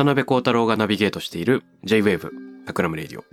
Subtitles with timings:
[0.00, 2.30] 渡邉康太郎がナビゲートしている J-Wave
[2.64, 3.24] TAKRAM RADIO。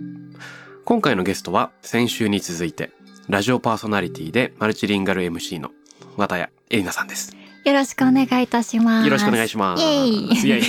[0.84, 2.90] 今回のゲストは先週に続いて
[3.26, 5.70] ラジオパーソナリティでマルチリンガル MC の
[6.18, 7.34] 綿谷エリナさんです。
[7.64, 9.06] よろしくお願いいたします。
[9.06, 9.82] よろしくお願いします。
[9.82, 10.62] イエイイエイ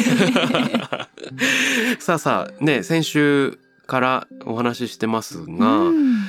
[2.00, 6.24] さあさあ、ね、先週からお話ししてますが、うん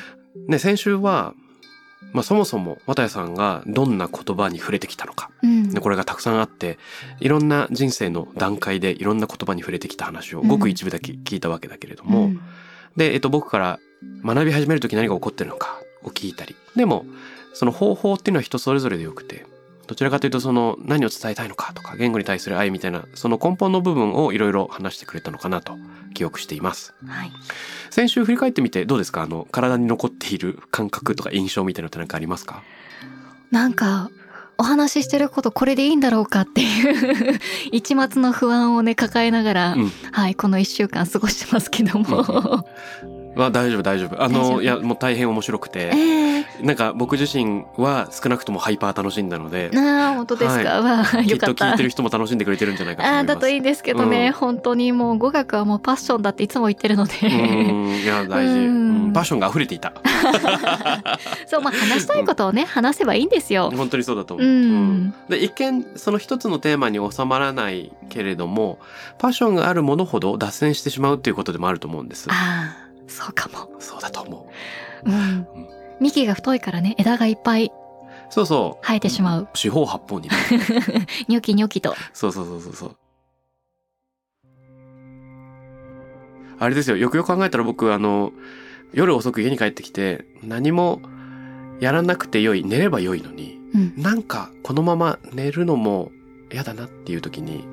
[0.48, 1.34] ね、先週は、
[2.12, 5.70] まあそもそも綿谷さんがどんな言葉に触れてきたのか、うん。
[5.70, 6.78] でこれがたくさんあって
[7.20, 12.40] いろんな人生の段階でいろんな言葉に触れてきた話をごく一部だけ聞いたわけだけれども、うん。
[12.96, 13.78] で、えっと、僕から
[14.24, 16.56] 学び始める時何が起こってるのかを聞いたり。
[16.76, 17.04] でも
[17.52, 19.44] その方法っていうのは人それぞれでよくて
[19.86, 25.76] どちらかというとその何を伝えたいのかとか言語に対する愛みたいなその根本の部分をいろいろ話してくれたのかなと
[26.14, 26.94] 記憶しています。
[27.06, 27.32] はい。
[27.90, 29.22] 先週振り返ってみてどうですか？
[29.22, 32.62] あの体に残っている感覚とか印象みたいなのって何かありますか？
[33.50, 34.10] なんか、
[34.58, 37.40] お話ししてることこれでいいんだろうかっていう
[37.72, 39.92] 一末の不安をね抱えながら、うん。
[40.12, 42.66] はいこの一週間過ごしてますけども、
[43.36, 44.22] は大丈夫大丈夫。
[44.22, 45.90] あのいやもう大変面白くて。
[45.94, 46.40] ええ。
[46.62, 49.70] なんか僕自身は少なくともハイパー楽しんだので。
[49.70, 53.30] なあ本当ですか、わあきっと聞いてる人も楽しんでくれてるんじゃないかと思います。
[53.30, 57.88] ああだといいんですけどね、うん本当にもう語学はもうパッションだっていつも言ってるので、うーん。
[58.02, 59.04] いや大事、うん。
[59.06, 59.12] うん。
[59.12, 59.92] パッションが溢れていた。
[61.46, 63.70] そうまあ話したいことをね話せばいいんですよ。
[63.74, 65.14] 本当にそうだと思う、うん。
[65.28, 68.78] で一見その一つのテーマに収まらないけれども
[69.18, 72.28] パッションがあるものほど脱線してしまうっていうことでもあると思うんです。
[72.30, 72.79] ああ
[73.10, 73.70] そうかも。
[73.80, 74.50] そうだと思
[75.04, 75.46] うん。
[76.00, 77.70] 幹が太いからね枝がいっぱいう
[78.30, 79.48] そうそう生えてしまう。
[79.54, 80.36] 四方八方にね
[81.28, 81.94] ニョキニョキと。
[82.12, 82.96] そうそうそうそうそう
[86.58, 88.32] あれですよよくよく考えたら僕あの
[88.92, 91.00] 夜遅く家に帰ってきて何も
[91.80, 93.94] やらなくてよい寝ればよいのにうん。
[93.96, 96.12] なんかこのまま寝るのも
[96.52, 97.64] 嫌だなっていう時に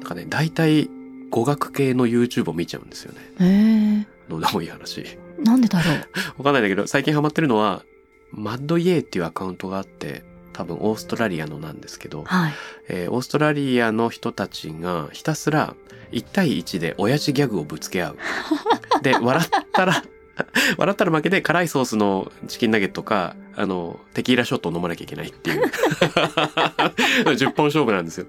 [0.00, 0.90] んかね大体
[1.30, 5.04] 語学系の YouTube を見ちゃうんですよねええどうでもいい話
[5.38, 5.94] なんでだろう？
[6.38, 7.84] わかんないんだけど最近ハマってるのは
[8.32, 12.52] マッドイエーっていうアカウントがあって多分オーストラリアのなんですけど、はい。
[12.88, 15.74] えーオーストラリアの人たちがひたすら
[16.12, 18.18] 1対1で親父ギャグをぶつけ合う。
[19.02, 20.02] で、笑ったら、
[20.76, 25.62] 笑ったら負けで辛いソースのチキンナゲットか、あの、テキーラショットを飲まなきゃいけないっていう。
[25.64, 28.26] 10本勝負なんですよ。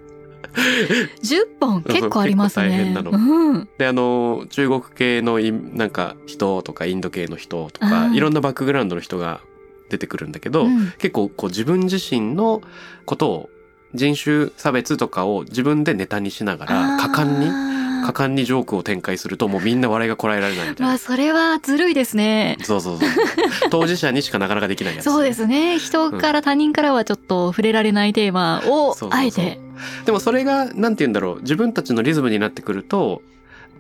[0.54, 2.70] 10本結構ありますね。
[2.70, 3.70] 大変なのうん。
[3.78, 9.42] で、あの、中国系のなんか人とかインド系の人とあか、ーいろんなバックグラウンドの人が
[9.90, 12.62] 出てくるんだけど、うん結構こう自分自身の
[13.06, 13.50] ことを
[13.94, 20.92] 人種差別とかを自分でネタにしながら果敢にに果敢にジョークを展開するともうみんな笑いがこらえられないみたいな。
[20.92, 22.58] まあそれはずるいですね。
[22.64, 23.10] そうそうそう。
[23.70, 25.06] 当事者にしかなかなかできないやつ。
[25.06, 25.80] そうですね。
[25.80, 29.60] 人から他人からはちょっと触れられないテーマをあえて。
[30.06, 33.22] でもそれがなんて言うんだろう自分たちのリズムになってくると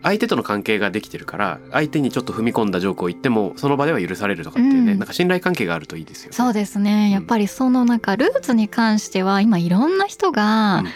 [0.03, 6.35] 相手との関係ができてるから相手にちょっと踏み込んだジョークを言ってもその場では許されるとかっていうね、うんなんか信頼関係があるといいですよね。
[6.35, 7.11] そうですね。
[7.11, 10.87] やっぱりそのなんかルーツに関しては今いろんな人が、うん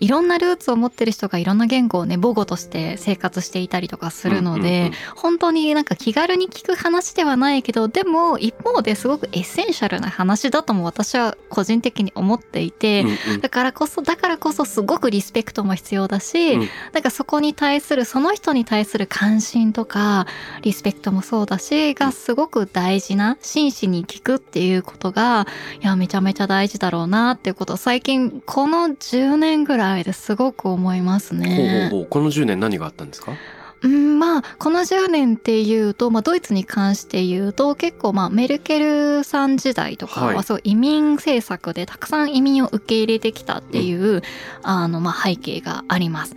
[0.00, 13.40] いろんなルーツを持ってる人がいろんな言語をね母語として生活していたりとかするので、うんうんうん本当になんか気軽に聞く話ではないけどでも一方ですごくエッセンシャルな話だとも私は個人的に思っていて、うんうん。
[13.40, 20.26] だからこそだからこそすごくリスペクトも必要だし、うんなんかそこに対するその人に対する関心とか
[20.62, 25.46] リスペクトもそうだしがすごく大事な真摯に聞くっていうことが
[25.80, 31.88] いやめちゃめちゃ大事だろうなっていうことを最近この10年ぐらいですごく思いますほうほうね。
[31.90, 32.06] ほう。
[32.06, 33.32] この10年何があったんですか？
[33.80, 44.22] うん、まあこの10年っていうと、まあ、ドイツに関して言うと結構まあメルケルさん時代とかははいそう移民政策でたくさん移民を受け入れてきたっていう、
[44.62, 46.34] あのまあ背景があります。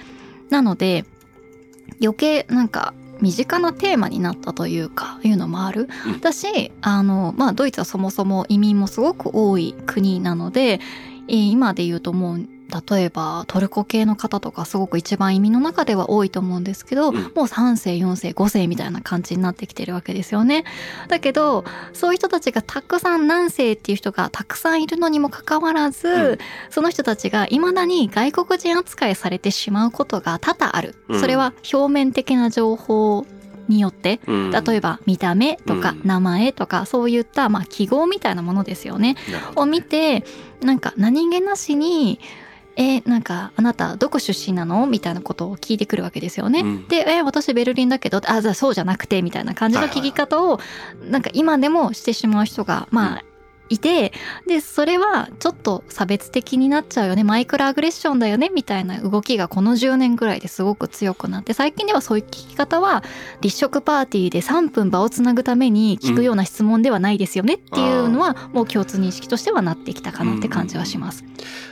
[0.51, 1.04] なので
[2.00, 6.19] 余計なんか身近なテーマになったというかいうのもある、うん。
[6.19, 10.80] だしあの、まあ、ドイツはそもそも移民もすごく多い国なので、
[11.27, 12.47] えー今で言うともう
[12.88, 20.65] 例えばトルコ系の方とかすごく一番移民の中では多いと思うんですけど、うんもう3世4世5世みたいな感じになってきてるわけですよね。
[21.07, 21.63] だけど
[21.94, 26.38] そういう人たちがたくさん何世っていう人がたくさんいるのにもかかわらず、うん
[26.69, 30.95] その人たちが未だに外国人扱いされてしまうことが多々ある。
[31.09, 33.25] うんそれは表面的な情報
[33.68, 39.15] によってうん例えば見た目とかうん名前とかそういったまあ記号みたいなものですよね。
[39.56, 40.23] を見て
[40.62, 42.19] なんか何気なしに
[42.75, 46.62] 「えなんかあなたどこ出身なの?」みたいなことを聞いてくるわけですよね。
[46.62, 50.59] うんで「え私ベルリンだけど」あじゃあそうじゃなくて」みたいな感じの聞き方を
[51.09, 53.23] なんか今でもしてしまう人がまあ
[53.71, 54.12] いて
[54.47, 57.23] でそれはちょっと差別的になっちゃうよね。
[57.23, 58.50] マイクロアグレッションだよね。
[58.53, 61.53] みたいな動きがこの10年ぐらいですごく強くなって。
[61.53, 63.03] 最近ではそういう聞き方は
[63.39, 67.53] 立食パーティーで3分場をつなぐために聞くような質問ではないですよね。
[67.53, 71.23] っていうのはもう共通認識としてはなってきたかなって感じはします。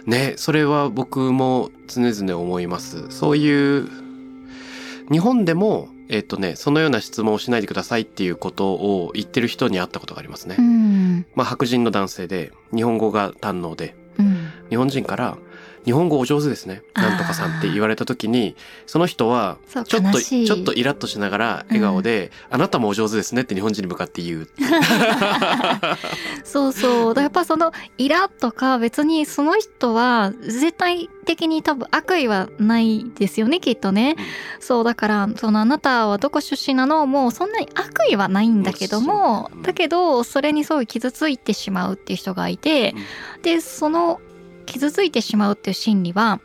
[0.05, 3.09] ねそれは僕も常々思います。
[3.09, 3.89] そういう
[5.11, 11.25] 日本でもえっ、とねそのような質問をしないでくださいっていうことを言ってる人に会ったことがありますね、うん。
[11.35, 14.51] まあ白人の男性で日本語が堪能でうん。
[14.69, 15.37] 日本人から
[15.85, 16.83] 日本語お上手ですね。
[16.93, 18.55] なんとかさんって言われた時に、
[18.85, 24.49] その人は、ちょっと、ちょっとイラッとしながら笑顔で、あなたもお上手ですねって日本人に向かって言う。
[26.43, 27.13] そうそう。
[27.13, 34.15] だからやっぱそのイラとか別にその人は絶対的に多分悪意はないですよね、きっとね。
[34.59, 42.95] そう、だから、そのあなたはどこ出身なのもうそんなに悪意はないんだけどもうん、だけどそれにすごい傷ついてしまうっていう人がいて、
[43.43, 44.19] で、その
[44.71, 46.39] 傷ついてしまうっていう心理は、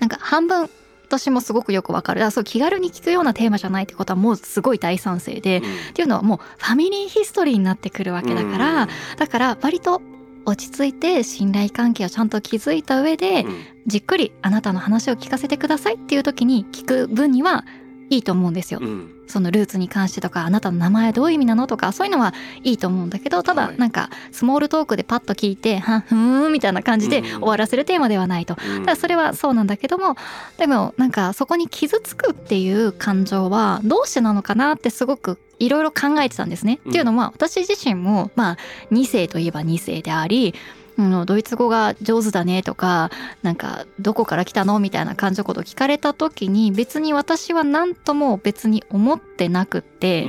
[0.00, 0.68] なんか半分、
[1.06, 2.20] 私もすごくよくわかる。
[2.20, 10.02] だからそう気軽に聞くようなテーマじゃないってことはもうすごい大賛成で、っていうのはもうファミリーヒストリーになってくるわけだから、だから割と
[10.46, 13.46] 落ち着いて信頼関係をちゃんと築いた上で、
[13.86, 17.64] じっくりあなたの話を聞かせてくださいっていう時に聞く分には
[18.10, 18.80] いいと思うんですよ。
[19.26, 28.54] そのルーツに関してとかあなたの名前どういう意味なのとかそういうのはいいと思うんだけどただはいなんかスモールトークでパッと聞いてはふーんみたいな感じでうん終わらせるテーマではないと。
[28.54, 30.16] だからそれはそうなんだけども
[30.58, 36.80] でもなんかそこに傷つくっていう感情はどうしてなのかなってすごくいろいろ考えてたんですね。
[36.84, 38.56] うんっていうのは私自身もまあ
[38.92, 40.54] 2世といえば2世であり
[40.96, 43.10] うんドイツ語が上手だねとか
[43.42, 50.26] なんかどこから来たのみたいな感じのことを聞かれた時に別に私は何とも別に思ってなくって、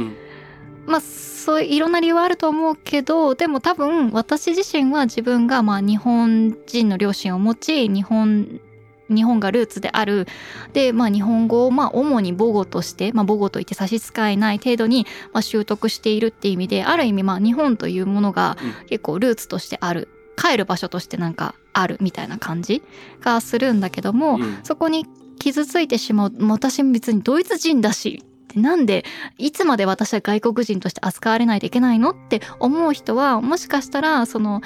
[0.87, 8.59] まあそういろんな理由はあると思うけどでも多分私自身は自分がまあ日本人の両親を持ち日本
[9.07, 10.25] 日本がルーツである。
[10.73, 18.57] で、まあ、日本語をまあ主に母語として、まあ、母語といって差し支えない程度にまあ習得しているっていう意味である意味まあ日本というものが
[18.87, 22.83] 結構ルーツとしてある帰る場所としてなんかあるみたいな感じ
[23.21, 25.05] がするんだけども、そこに
[25.39, 28.23] 傷ついてしまう私も別にドイツ人だし
[28.55, 29.03] なんで
[29.37, 34.61] いつまで私は外国人として扱われないといけないのって思う人はもしかしたらその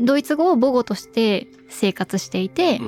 [0.00, 2.80] ドイツ語を母語として生活していて、い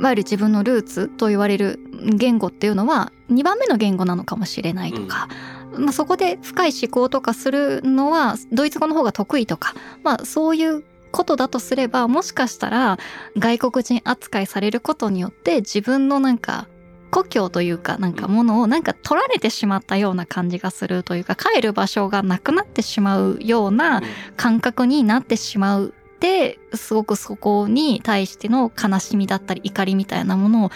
[0.00, 1.78] わゆる自分のルーツと言われる
[2.14, 5.28] 言語っていうのは2番目の言語なのかもしれないとか、
[5.72, 10.84] まあ、そこで深い思考とかするのはドイツ語の方が得意とか、まあ、そういう
[11.16, 12.98] ことだとすればもしかしたら
[13.38, 16.68] 外国人扱いされることによって自分のなんか
[17.10, 24.02] 故郷というかなんかものをなんか取られてしまったような感じがするというか帰る場所がなくなってしまうような
[24.36, 30.70] 感覚になってしまうってすごくそこに対しての悲しみだったり怒りみたいなものを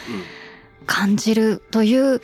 [0.87, 2.23] 感じるという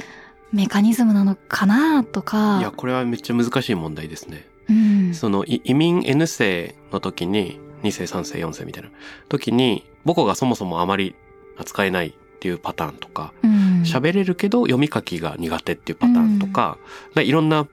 [0.52, 2.58] メカニズムなのかなとか。
[2.60, 4.48] いや、これはめっちゃ難しい問題ですね。
[4.68, 8.90] うん、そのい移民 N 世の時に、2世、3世、4世みたいな。
[9.28, 11.14] 時に、母語がそもそもあまり
[11.56, 13.82] 扱えないっていうパターンとか、うん。
[13.82, 16.78] 喋れるけど読み書きが苦手っていうパターンとか、
[17.14, 17.66] でいろんな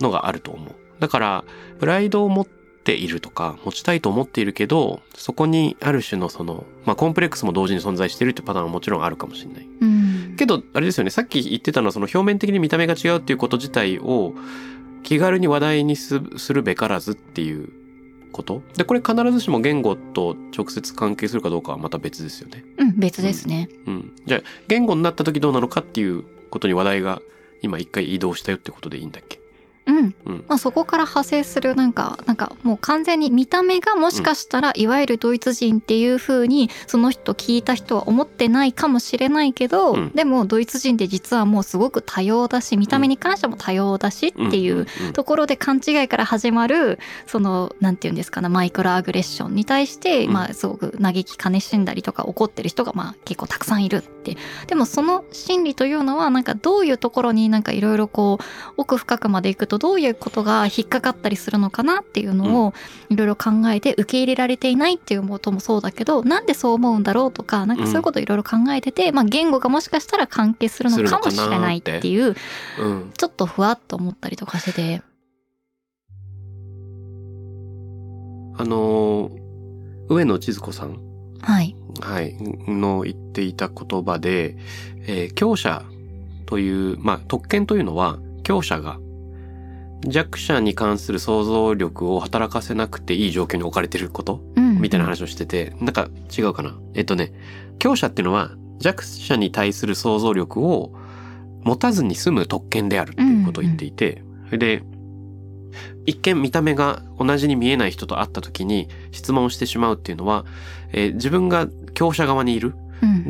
[0.00, 0.74] のがあると思う。
[1.00, 1.44] だから、
[1.78, 9.68] プライドを持っているとか、持ちたいと思っているけど、そこにある種のその、まあコンプレックスも同時に存在しているっていうパターンはもちろんあるかもしれない。
[9.80, 10.36] うん。
[10.36, 14.34] けど、あれですよね、さっき言ってたのはその表面的に見た目が違うっていうこと自体を
[15.02, 17.68] 気軽に話題にすするべからずっていう
[18.32, 18.62] こと？
[18.76, 22.64] で、これ必ずしも言語と直接関係するかどうかはまた別ですよね。
[22.78, 23.68] うん、別ですね。
[23.86, 24.12] うん。
[24.26, 27.20] じゃあ、言語になった時どうなのかっていうことに話題が
[27.60, 29.41] 今一回移動したよってことでいいんだっけ？
[29.86, 30.14] うん。
[30.26, 30.44] うん。
[30.48, 40.10] まあ、そこから派生するなんか、なんかもう完全に見た目がもしかしたらいわゆるドイツ人っていう風にその人聞いた人は思ってないかもしれないけど、うん。
[40.14, 50.32] でもドイツ人って実はもうすごく多様だし見た目に関しても多様だしっていうところで勘違いから始まるそのなんて言うんですかねマイクロアグレッションに対して、うん。
[50.32, 54.36] まあすごく嘆き悲しんだりとか怒ってる人がまあ結構たくさんいるって。
[54.66, 58.44] でもその心理というのはなんかどういうところになんかいろいろこう
[58.76, 62.74] 奥深くまでいくとどういうことが引っかかったりするのかなっていうのを
[63.10, 72.34] いろいろ考えて受け入れられていないっていうこともそうだけどなんでそう思うんだろうとかなんかそういうことをいろいろ考えてて、まあ言語がもしかしたら関係するのかもしれないっていう
[72.78, 73.12] うん。
[73.16, 75.02] ちょっとふわっと思ったりとかしてて。
[78.58, 79.42] あのー
[80.08, 80.98] 上野千鶴子さん、
[81.40, 81.74] はい。
[82.00, 82.36] はい、
[82.68, 84.56] の言っていた言葉で、
[85.06, 85.84] えー強者
[86.46, 88.98] という、まあ、特権というのは、強者が
[90.04, 94.42] 弱者に関する想像力を働かせなくていい状況に置かれてること？
[94.56, 96.76] うんみたいな話をしてて、なんか違うかな？
[96.94, 97.32] えっとね、
[97.78, 100.92] 強者っていうのは弱者に対する想像力を
[101.62, 104.82] 持たずに済む特権であるっていうことを言っていて、で、
[106.04, 110.44] 一見見た目が同じに見えない人と会った時に質問をしてしまうっていうのは、
[110.92, 112.74] えー自分が強者側にいる？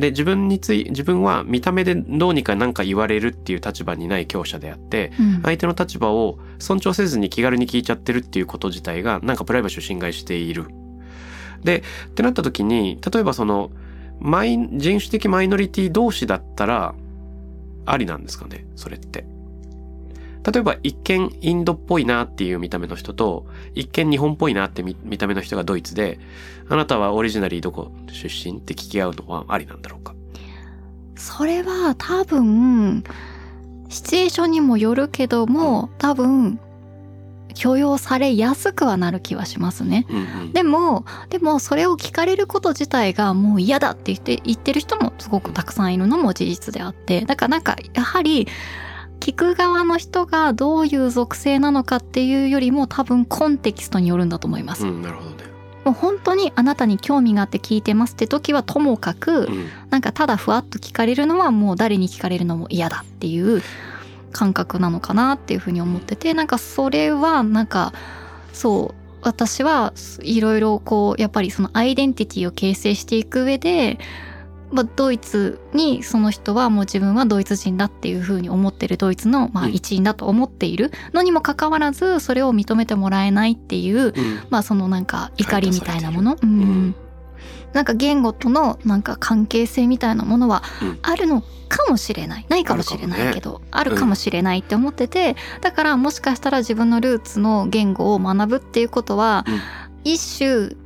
[0.02, 10.66] うんで、自分につい、自分は見た目でどうにか何か言われるっていう立場にない強者であって、うん相手の立場を尊重せずに気軽に聞いちゃってるっていうこと自体がなんかプライバシーを侵害している。
[11.64, 13.70] で、ってなった時に、例えばその、
[14.20, 16.94] マイ、人種的マイノリティ同士だったら、
[17.84, 19.24] ありなんですかねそれって。
[20.44, 26.18] 例えば一見インドっぽいなっていう見た目の人と、一見日本っぽいなって見見た目の人がドイツで、
[26.68, 30.14] あなたはオリジナリーどこ出身って聞き合うのはありなんだろうか？
[31.16, 33.04] それは多分、
[33.88, 36.58] シチュエーションにもよるけども、多分、
[37.54, 40.06] 許容されやすくはなる気はしますね。
[40.08, 40.52] うんうん。
[40.52, 48.48] でも、でもそれを聞かれること自体がもう嫌だって言って、言ってる人もすごくたくさんいるのも事実であって、だからなんか、やはり、
[49.22, 54.84] 聞く側の人がどういう属性なのかっていうよりも多分コンテキストによるんだと思います。
[54.84, 55.44] うん、なるほどね。
[55.84, 59.68] もう本当にあなたに興味があって聞いてますって時はともかく、うん。
[59.90, 63.62] なんかただふわっと聞かれるのはもう誰に聞かれるのも嫌だっていう
[64.32, 67.92] 感覚なのかなっていうふうに思っててなんかそれはなんか
[68.52, 74.00] そう私はいろいろこうやっぱりそのアイデンティティを形成していく上で、
[74.72, 79.72] まあ、ドイツにその人はもう自分はドイツ人だっていうふうに思ってるドイツのまあうん。
[79.74, 80.90] 一員だと思っている。
[81.12, 84.12] のにもかかわらずそれを認めてもらえないっていううん。
[84.50, 86.60] まあそのなんか怒りみたいなもの、ううん。
[86.88, 86.94] ん、
[87.72, 90.98] なんか言語とのなんか関係性みたいなものはうん。
[91.02, 92.46] あるのかもしれない。
[92.48, 99.60] ないかもしれないけどあるかもしれないって思っててだからもしかしたら自分のルーツの言語を学ぶっていうことはうん。
[100.04, 100.76] 一種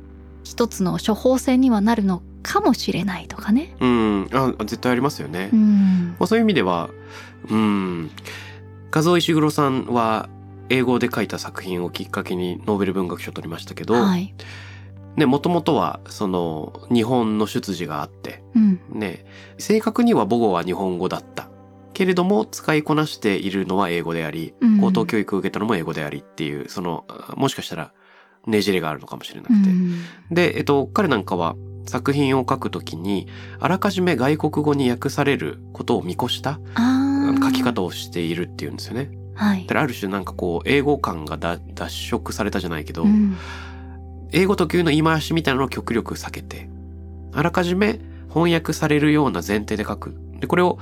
[0.43, 3.75] 一つの処方箋にはなるのかもしれないとかね。
[3.79, 5.49] うん、あ絶対ありますよね。
[5.51, 6.89] うんまあ、そういう意味では、
[7.49, 8.09] うん、
[8.93, 10.29] 和尾石黒さんは
[10.69, 14.33] 英語で書いた作品をきっかけにノーベル文学賞を取りましたけど、はい
[15.17, 19.25] ね、もともとはその日本の出自があって、うんね、
[19.57, 21.49] 正確には母語は日本語だった。
[21.93, 27.91] けれども使いこなしているのは英語であり、うん高等教育を受けたのも英語でありっていう、その、あもしかしたら
[28.45, 29.69] ねじれがあるのかもしれなくて。
[29.71, 31.55] うんで、えっと、彼なんかは
[31.87, 33.27] 作品を書くときに、
[33.59, 36.59] あらかじめ外国語に訳されることを見越した
[37.43, 39.11] 書き方をしているっていうんですよね。
[39.33, 43.35] はいだからある種なんかこう、英語感がだ脱色されたじゃないけど、うん
[44.31, 46.69] 英語特有の言い回しみたいなのを極力避けて、
[47.31, 50.15] あらかじめ翻訳されるような前提で書く。
[50.39, 50.79] で、これを、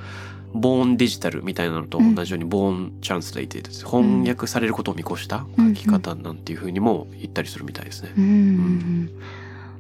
[0.54, 3.86] ボーンデジタルみたいなのと同じように、ボーンチャンスレイテです。
[3.86, 8.14] 翻訳されることを見越した書き方なんていうふうにも言ったりするみたいですね。
[8.18, 9.12] うんうんうん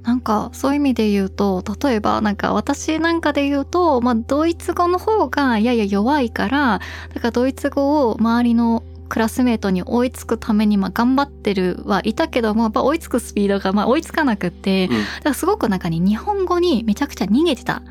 [0.05, 6.79] なんかそういう意味で言うと例えばなんか私なんかで言うと、まあ、ドイツ語の方がやや弱いから
[7.13, 17.81] だからドイツ語を周りのクラスメートに追いつくためにまあ頑張ってるはいたけどもやっぱ追いつくスピードがまあ追いつかなくって、うんだからすごくなんかに日本語にめちゃくちゃ逃げてた。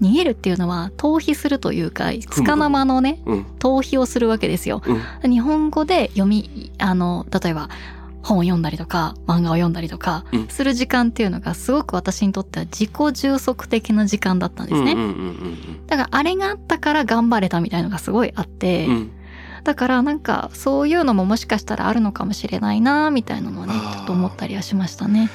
[0.00, 3.42] 逃げるっていうのは逃避するというかつかの間のねうん。
[3.58, 4.80] 逃避をするわけですよ。
[5.22, 5.30] うん。
[5.30, 7.68] 日本語で読みあの例えば
[8.28, 10.48] 本を読んだりとか漫画を読んだりとかうん。
[10.48, 14.94] する時間っていうのがすごく私にとっては自己充足的な時間だったんですね、
[15.86, 18.92] だからあれがあったから頑張れたみたいのがすごいあって、うん。
[18.92, 19.10] うん。
[19.64, 25.30] だからなんかそういうのももしかしたらあるのかもしれないなみたいなのはねちょっと思ったりはしましたね。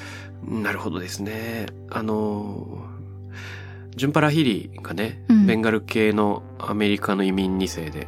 [0.47, 1.67] なるほどですね。
[1.89, 2.85] あの、
[3.95, 5.45] ジュンパラヒリがね、うん。
[5.45, 8.07] ベンガル系のアメリカの移民2世で、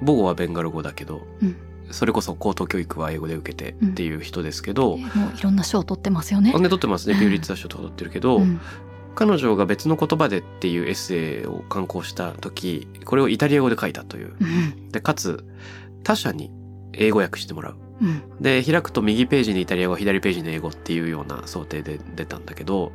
[0.00, 1.56] 母語はベンガル語だけど、うん
[1.90, 6.52] それこそ高等教育は英語で受けてっていう人ですけど、もういろんな賞を取ってますよね。
[6.52, 7.08] で取ってます。
[7.08, 8.60] ねピューリッツァー賞とか取ってるけど、うん。
[9.14, 14.34] 彼女が別の言葉でっていうエッセイを刊行した時これをイタリア語で書いたという。
[14.40, 14.90] うん。
[14.90, 15.44] でかつ
[16.04, 16.50] 他者に
[16.92, 17.76] 英語訳してもらう。
[18.00, 18.22] うん。
[18.40, 22.92] で開くと右ページにイタリア語左ページに英語っていうような想定で出たんだけど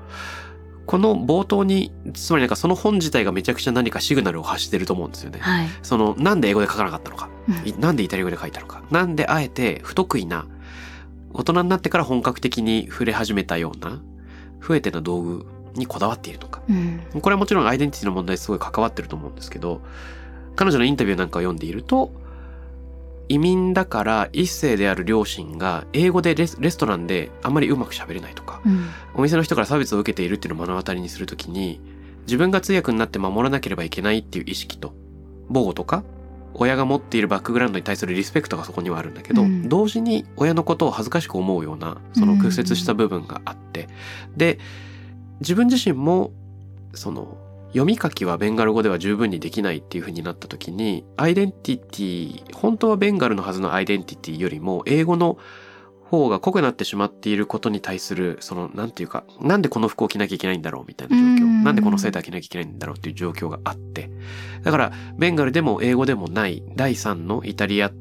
[0.86, 5.40] この冒頭につまりなんかその本自体がめちゃくちゃ何かシグナルを発してると思うんですよね。
[5.40, 5.68] はい。
[5.82, 7.30] そのなんで英語で書かなかったのか。
[7.48, 7.68] うん。
[7.68, 8.84] いなんでイタリア語で書いたのか。
[8.92, 10.46] なんであえて不得意な
[11.34, 14.02] 大人になってから本格的に触れ始めたような
[14.66, 16.62] 増えてな道具にこだわっているのか。
[16.70, 17.22] うん。
[17.22, 19.82] これはもちろんアイデンティティの問題すごい関わってると思うんですけど
[20.56, 22.14] 彼女のインタビューなんかを読んでいると
[23.30, 28.90] 移民だから一世である両親が英語でレスレストランであんまりうまく喋れないとかうん。
[29.14, 31.82] お店の人から差別を受けているっていうのを目の当たりにするときに
[32.28, 34.94] 自分が通訳になって守らなければいけないっていう意識と
[35.48, 36.04] 母語とか
[36.54, 39.68] 親が持っているバックグラウンドに対するリスペクトがそこにはあるんだけど、うん。
[39.68, 43.90] 同時に親のことを恥ずかしく思うようなその屈折した部分があって、
[44.38, 44.60] で
[45.42, 46.32] 自分自身も
[46.94, 47.38] その
[47.76, 55.38] 読み書きはベンガル語では十分にできないっていう風になった時にアイデンティティ本当はベンガルのはずのアイデンティティよりも英語の
[56.06, 61.64] 方が濃くなってしまっていることに対するそのなんていうかなんでこの服を着なきゃいけないんだろうみたいな状況うん。
[61.66, 64.10] なんでこのセーター着なきゃいけないんだろうっていう状況があって。
[64.64, 67.92] だからベンガルでも英語でもない第三のイタリア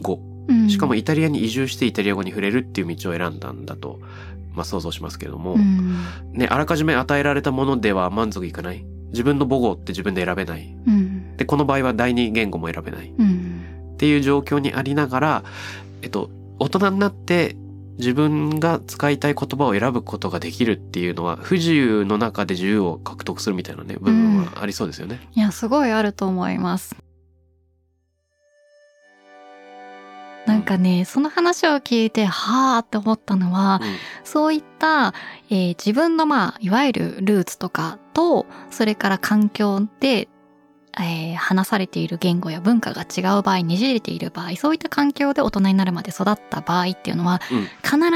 [0.00, 0.20] 語。
[0.46, 0.68] うん。
[0.70, 3.98] しかもイタリアに移住してイタリア語に触れるっていう道を選んだんだと、
[4.52, 6.04] まあ、想像しますけれども、うん。
[6.32, 8.86] ね、あらかじめ与えられたものでは満足いかない。
[9.14, 10.76] 自分の母語って自分で選べない。
[10.86, 13.12] うんで、この場合は第二言語も選べない。
[13.16, 15.44] うんっていう状況にありながら、
[16.02, 16.28] えっと、
[16.58, 17.56] 大人になって
[17.98, 25.20] 自分が使いたい言葉を選ぶことができるっていうのは、不自由の中で自由を獲得するみたいなね、部分はありそうですよね。
[25.34, 26.96] いやすごいあると思います。
[30.46, 33.80] なんかねその話を聞いてはあって思ったのは
[34.24, 35.14] そういった、
[35.48, 40.28] えー自分のまあいわゆるルーツとかとそれから環境で、
[40.98, 47.58] えー話されている言語や文化が違う場合ねじれている場合そういった環境で大人になるまで育った場合っていうのはうん。
[47.58, 47.64] うん。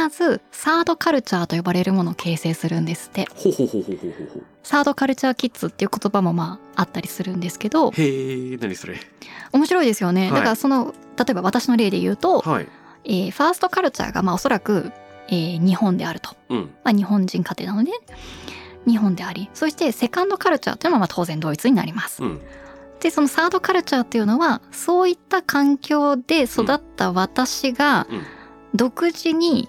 [0.06, 3.92] 必ずサードカルチャーと呼ばれるものを形成するんですってほほほほほほ
[4.34, 4.40] ほ。
[4.62, 8.96] サードカルチャーキッズっていう言葉もまああったりするんですけどへえ、何それ。
[9.52, 12.68] 面白いですよね、はいだからその例えば私の例で言うと、はい。
[13.04, 14.92] えーファーストカルチャーがまあおそらく、
[15.28, 16.58] えー日本であると、うん。
[16.84, 17.90] まあ、日本人家庭なので
[18.86, 22.22] 日本でありそしてセカンドカルチャーというのはまあ当然ドイツになります。
[22.22, 22.40] うん。
[23.00, 28.22] でそのサードカルチャーっていうのはそういった環境で育った私がうん
[28.74, 29.68] 独自に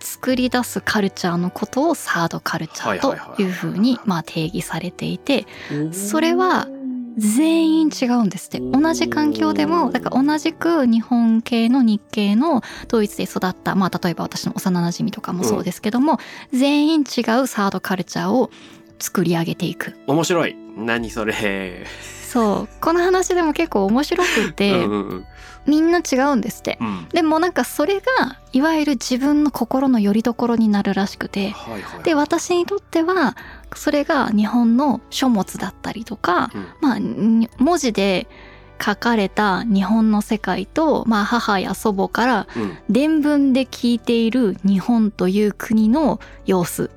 [0.00, 5.46] 作り出すカルチャーのことをサードカルチャーというふうにまあ定義されていて
[5.92, 6.68] それは
[7.16, 16.18] 全員違うんですって同じ環境でもだから同じく日本系の日系のドイツで育ったまあ例えば私の幼馴染とかもそうですけども、
[16.52, 18.50] 全員違うサードカルチャーを
[18.98, 20.56] 作り上げていく面白い。
[20.76, 21.86] 何それ。
[22.26, 25.26] そうこの話でも結構面白くて、うんうんうん。
[25.66, 27.08] みんな違うんですってうん。
[27.12, 32.02] でもなんかそれがいわゆる自分の心の拠り所になるらしくてはいはい。
[32.02, 33.36] で私にとっては
[33.74, 38.28] それが日本の書物だったりとか、うんまあに文字で
[38.84, 46.90] 書かれた日本の世界と、まあ、母や祖母からうん伝聞で聞いている日本という国の様子。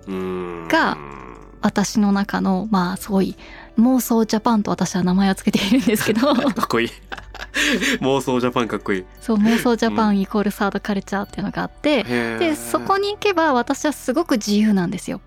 [0.70, 0.98] が
[1.62, 3.36] 私の中のまあすごい
[3.80, 6.34] 妄想ジャパンと私は名前を付けているんですけど。
[6.34, 6.90] かっこいい。
[8.02, 9.06] 妄想ジャパンかっこいい。
[9.22, 15.22] そう妄想ジャパンイコールサードカルチャーっていうのがあって、ででそこに行けば私はすごく自由なんですよ。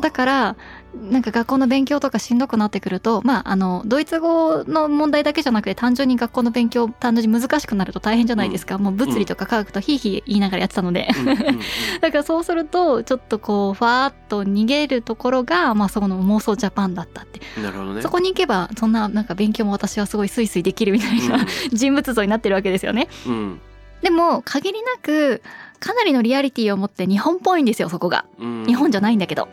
[0.00, 0.56] だから
[0.94, 11.60] なんか学校の勉強とかしんどくなってくるとまああのドイツ語の問題だけじゃなくて単純に学校の勉強単純に難しくなると大変じゃないですか、もう物理とか科学とひいひい言いながらやってたので、うんうんうん
[12.00, 18.02] だからそうするとちょっとこうファーッと逃げるところがまあそこの妄想ジャパンだったって、なるほどね。
[18.02, 23.08] そこに行けばそんななんか勉強も私はすごいスイスイできるみたいな、 人物像になってるわけですよね。
[23.26, 23.60] うんうん。
[24.02, 25.42] でも限りなく
[25.80, 28.24] かなりのリアリティを持って日本っぽいんですよそこが。
[28.38, 28.64] うん。
[28.66, 29.48] 日本じゃないんだけど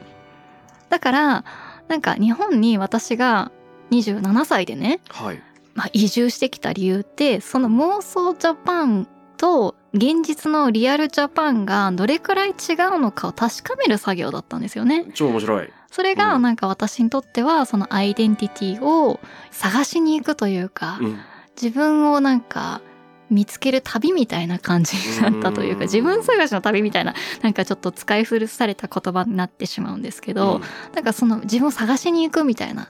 [0.90, 1.46] だから
[1.88, 3.52] なんか日本に私が
[3.92, 5.42] 27歳でね、はい。
[5.74, 12.56] まあ、移住してきた理由ってその妄想ジャパンと現実のリアルジャパンがどれくらい違う
[13.00, 15.06] のかを確かめる作業だったんですよね。
[15.14, 15.70] 超面白い。
[15.92, 19.20] それがうんなんか私にとってはそのアイデンティティを
[19.52, 21.20] 探しに行くというか、うん
[21.62, 22.82] 自分をなんか
[23.30, 25.80] 見つける旅みたいな感じになったといううん。
[25.80, 30.62] か自分探しの旅みたいななんかちょっと使い古された言葉になってしまうんですけど、
[30.94, 32.90] なんかその自分を探しに行くみたいな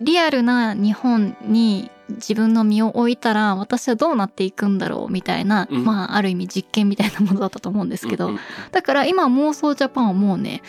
[0.00, 5.84] リアルな日本に自分の身を置いたら私はどうなっていくんだろうみたいな、うん。
[5.84, 8.40] まあある意味実験みたいなものだったと思うんですけど、うんうん。
[8.72, 10.62] だから今妄想ジャパンはもうね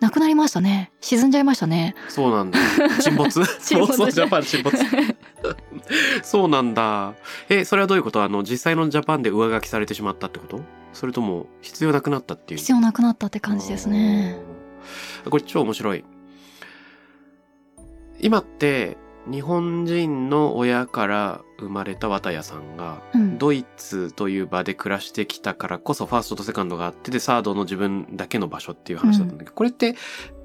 [0.00, 2.58] なくなりましたね沈んじゃいましたねそうなんだ。
[3.00, 3.44] 沈没？
[3.60, 4.76] 沈没妄想ジャパン沈没。
[6.22, 7.14] そうなんだ。
[7.48, 8.22] え、それはどういうこと？
[8.22, 10.60] あの、実際のジャパンで上書きされてしまったってこと？
[10.92, 12.58] それとも、必要なくなったっていう？
[12.58, 14.38] 必要なくなったって感じですね。
[15.30, 16.04] これ超面白い。
[18.20, 18.96] 今って、
[19.30, 23.38] 日本人の親から生まれた綿谷さんが、うん。
[23.38, 29.94] ドイツという場で暮らしてきたからこそファーストとセカンドがあってでサードの自分だけの場所っていう話だったんだけど、これって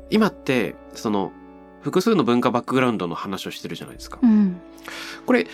[0.10, 1.32] 今ってその
[1.82, 4.20] 複数の文化バックグラウンドの話をしてるじゃないですか。
[4.22, 4.60] うん。
[5.26, 5.48] これ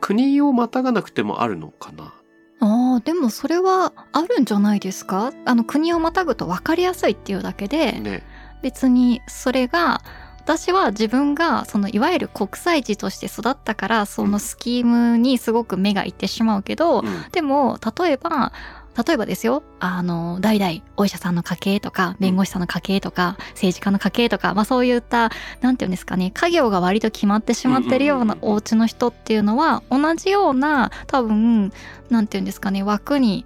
[0.00, 2.14] 国をまたがなくてもあるのかな？
[2.60, 5.32] ああでもそれはあるんじゃないですか？
[5.44, 8.22] あの国をまたぐと分かりやすいっていうだけで、ね。
[8.62, 10.02] 別にそれが
[10.48, 17.04] 私は自分がそのいわゆる国際児として育ったからそのスキームにすごく目がいってしまうけど、うん。
[17.32, 18.54] でも例えば
[18.96, 19.62] 例えばですよ。
[19.78, 25.30] あの代々お医者さんの家系とか弁護士さんの家系とか政治家の家系とか、まあ、そういった
[25.60, 31.72] なんていうんですかね家業が割と決まってしまってるようなお家の人っていうのは同じような多分
[32.08, 33.44] なんていうんですかね枠に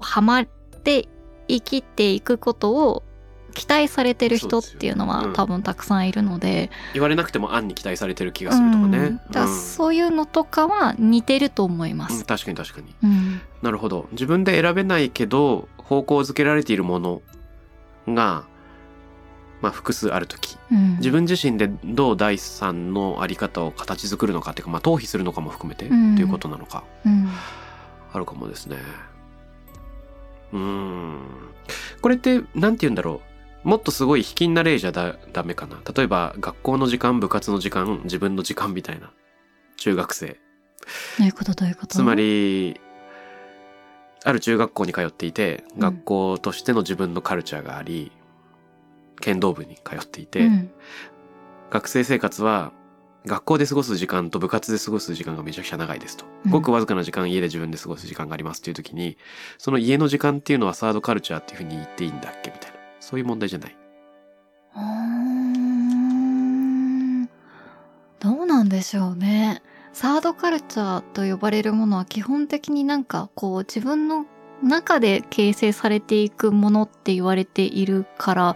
[0.00, 0.46] はまっ
[0.82, 1.08] て
[1.46, 3.02] 生きていくことを
[3.52, 8.98] 期待されてる人っていうのは多分たくさんいるので、言われなくても案に期待されてる気がするとかね。
[8.98, 12.24] うんだそういうのとかは似てると思いまうんす。
[12.24, 12.94] 確かに確かに。
[13.02, 14.08] うんなるほど。
[14.12, 17.22] 自分で選べないけど方向づけられているもの
[18.08, 18.44] が、
[19.60, 20.56] まあ複数あるとき。
[20.70, 27.28] うん自分自身でどう第三のあり方を形作るのかっていうか、まあ、逃避するのかも含めて、うんっていうことなのかうん
[28.12, 28.76] あるかもですね。
[30.52, 31.20] うーん。
[32.00, 33.31] これってなんて言うんだろう。
[33.64, 35.80] もっとすごい卑近な例じゃだダメかな。
[35.94, 39.12] 例えば学校の時間、部活の時間、自分の時間みたいな。
[39.76, 40.38] 中学生。
[41.18, 41.54] どういうこと？
[41.54, 41.88] どういうこと？
[41.88, 42.80] つまり、
[44.24, 48.12] ある中学校に通っていて、うん学校としての自分のカルチャーがあり、
[49.20, 50.70] 剣道部に通っていて、うん
[51.70, 52.72] 学生生活は
[53.24, 56.26] 学校で過ごす時間と部活で過ごす時間がめちゃくちゃ長いですと。
[56.44, 59.16] うんごくわずかな時間家で自分で過ごす時間がありますっていう時に、
[59.58, 62.50] その家の時間っていうのはサードカルチャーっていうふうに言っていいんだっけ？
[62.50, 62.71] みたいな。
[63.02, 63.76] そういう問題じゃない。
[64.76, 65.52] うん
[68.20, 69.60] どうなんでしょうね。
[69.92, 74.24] サードカルチャーと呼ばれるものは基本的になんかこう自分の
[74.62, 78.54] 中で形成されていくものって言われているから、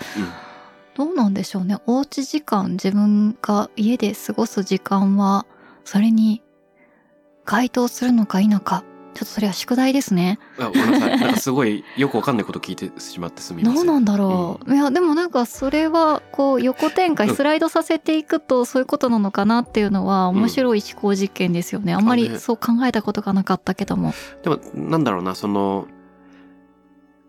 [0.94, 1.78] どうなんでしょうね。
[1.87, 5.44] おうち時間、自分が家で過ごす時間は、
[5.85, 6.40] それに
[7.44, 8.85] 該当するのか否か。
[9.16, 10.38] ちょっとそれは宿題ですね。
[10.59, 11.20] ごめんなさい。
[11.20, 13.74] なんかすごいよくわかんないこと聞いてしまってすみません。
[13.74, 25.87] どうなんだろう、いやでもなんかそれはこう横展開うんスライドさせていくとそういうことなのかなっていうのは面白い思考実験ですよね、あんまりそう考えたことがなかったけどもでも、なんだろうな、その、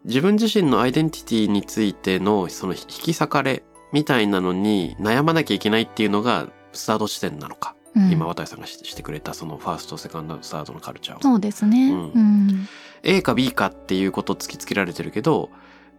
[0.06, 7.76] 自分自身のアイデンティティについての、その引き裂かれみたいなのに悩まなきゃいけないっていうのが、スタート地点なのか。
[7.98, 8.12] うん。
[8.12, 11.22] 今、渡さんがししてくれた、そのファースト、セカンド、サードのカルチャーは。
[11.22, 11.92] そうですね。
[11.92, 12.68] ううんん、
[13.04, 15.50] A か B かっていうことを突きつけられてるけど、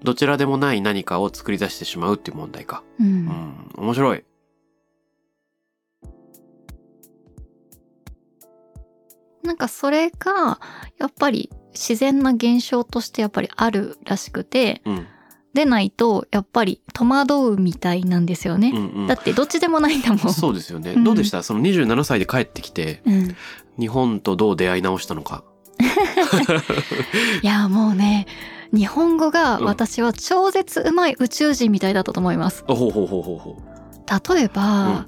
[0.02, 2.84] どちらでもない何かを作り出してしまうっていう問題か。
[3.00, 3.06] うん。
[3.06, 4.24] うん、面白い。
[9.42, 10.60] なんかそれが
[10.98, 15.06] やっぱり自然な現象としてやっぱりあるらしくてうん、
[15.58, 19.16] でないとやっぱり戸惑うみたいなんですよね、うん、うんだ。
[19.16, 20.92] ってどっちでもないんだもんそうですよね。
[20.92, 21.42] うんどうでした？
[21.42, 23.36] その27歳で帰ってきて、うん
[23.78, 25.44] 日本とどう出会い直したのか。
[27.42, 28.26] いやもうね
[28.72, 32.64] 日本語がうん私は超絶うまい宇宙人みたいだったと思います。
[32.68, 33.62] あほうほうほうほうほ
[34.34, 35.06] 例えば、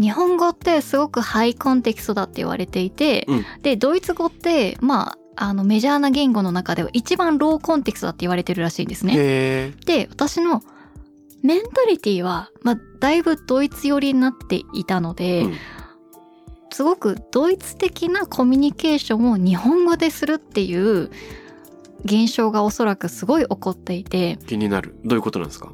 [0.00, 9.08] 日本語ってすごくハイコンテキストだって言われていて、うんでドイツ語ってまああのメジャーな言語の中では一番ローコンテキストだって言われてるらしいんですう。
[9.08, 9.72] ね。
[9.84, 10.62] で私の
[11.42, 15.54] メンタリティは、まあ、だいぶドイツ寄りになっていたので、うん
[16.72, 21.10] すごくドイツ的なコミュニケーションを日本語でするっていう
[22.04, 24.94] 現象がおそらくすごい起こっていて気になる。
[25.02, 25.72] どういうことなんですか？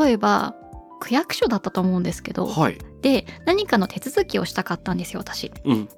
[0.00, 0.54] 例えば
[1.00, 2.78] 区役所だったと思うんですけどはい。
[3.02, 5.88] で何かの手続きをしたかったんですよ私うん。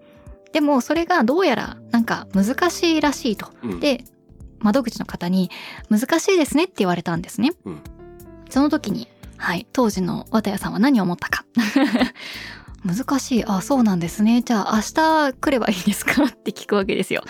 [0.52, 3.48] でもそれがどうやらなんか難しいらしいと。
[3.62, 3.80] うん。
[3.80, 4.04] で
[4.58, 5.50] 窓口の方に
[5.88, 7.80] 「難しいですね」って言われたんですね、うん。
[8.50, 11.44] その時にはい当時の綿谷さんは何を思ったか。
[12.82, 13.44] 難しい。
[13.44, 14.40] あ、そうなんですね。
[14.40, 17.22] じゃあ明日来ればいいですかって聞くわけですよ。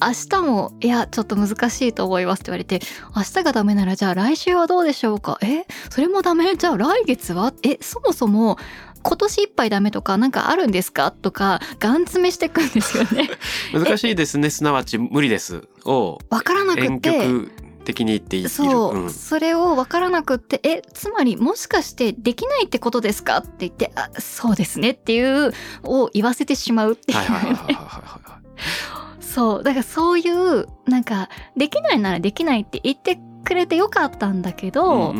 [0.00, 2.80] 明日も、いや、ちょっと難しいと思いますって言われて、
[3.16, 5.38] 明日がダメならじゃあ来週はどうでしょうか。
[5.42, 5.66] え？
[5.90, 6.54] それもダメ？
[6.54, 7.52] じゃあ来月は？
[7.64, 8.56] え、そもそも、
[9.04, 11.10] 今年いっぱいダメとかなんかあるんですか？
[11.12, 13.30] とか、ガン詰めしてくんですよね。
[13.72, 14.50] 難しいですね。
[14.50, 15.68] すなわち無理です。
[15.84, 17.10] をわからなく遠て。
[17.12, 17.52] 曲
[17.84, 18.48] 的に言っている。
[18.48, 29.20] そう、うんそれを分からなくって「えつまりもしかしてできないってことですか?」って言って「あそうですね」っていうを言わせてしまうっていう、はいはいはいはいはいはい。
[29.20, 35.14] そうだからそういうなんかできないならできないって言ってくれてよかったんだけど、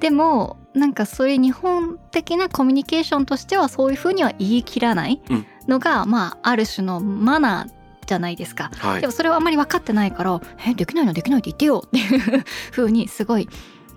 [0.00, 8.70] でもなんかそれ日本的なコミュニケーションとしてはそういうふうには言い切らないうんのが、まあある種のマナーじゃないですか。
[8.78, 13.48] はいでもそれをあんまり分かってないから「えできないのできないって言ってよ」っていう風にすごい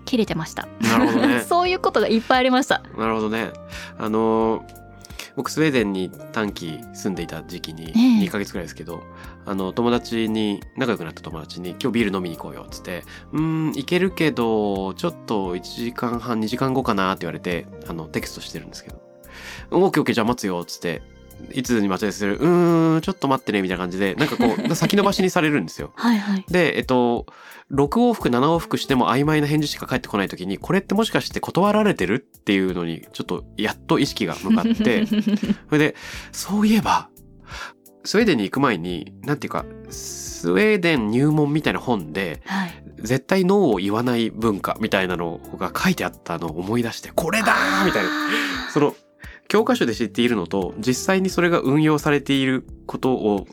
[0.04, 0.68] 切れてました。
[0.80, 2.82] なるほどね そういうことがいっぱいありました。
[2.98, 3.52] なるほどね。
[3.98, 4.81] あのー
[5.36, 8.26] 僕スウェーデンに短期住んでいた時期にええ。
[8.26, 9.02] 2ヶ月くらいですけど、
[9.46, 19.00] あの友達に仲良くなった友達に今日ビール飲みに行こうよっつって「うーん行けるけどちょっと1時間半2時間後かな」って言われてあのテキストしてるんですけど
[19.70, 21.02] 「オッケーオッケーじゃあ待つよ」っつって
[21.52, 25.92] いつに待ち合わせする「うーんちょっと待ってね」みたいな感じでなんかこう 先延ばしにされるんですよ。
[25.94, 26.44] はいはい。
[26.48, 27.26] で、えっと、
[27.72, 35.06] 6往復、7往復しても曖昧な返事しか返ってこないときに、これってもしかして断られてるっていうのに、ちょっとやっと意識が向かって、
[35.68, 35.96] それで、
[36.32, 37.08] そういえば、
[38.04, 42.82] スウェーデンに行く前に、なんていうか、スウェーデン入門みたいな本で、はい。
[42.98, 48.10] 絶対ノーを言わない文化みたいなのが書いてあったのを思い出して、これだーみたいな。
[48.72, 48.94] その、
[49.48, 53.46] 教科書で知っているのと、実際にそれが運用されていることを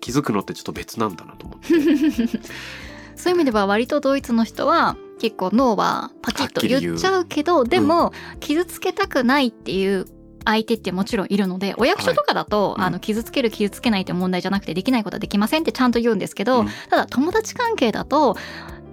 [0.00, 1.68] 気づくのってちょっと別なんだなと思って。
[3.14, 10.06] そういう意味では割とドイツの人は結構脳はパキッと言っちゃうけどでも傷つけたくないっていう
[10.44, 12.84] 相手ってもちろんいるのでお役所とかだと、うん。
[12.84, 16.68] あの傷つける傷つけないって問題じゃなくてできないことはできませんってちゃんと言うんですけど、うん。
[16.90, 18.36] ただ友達関係だと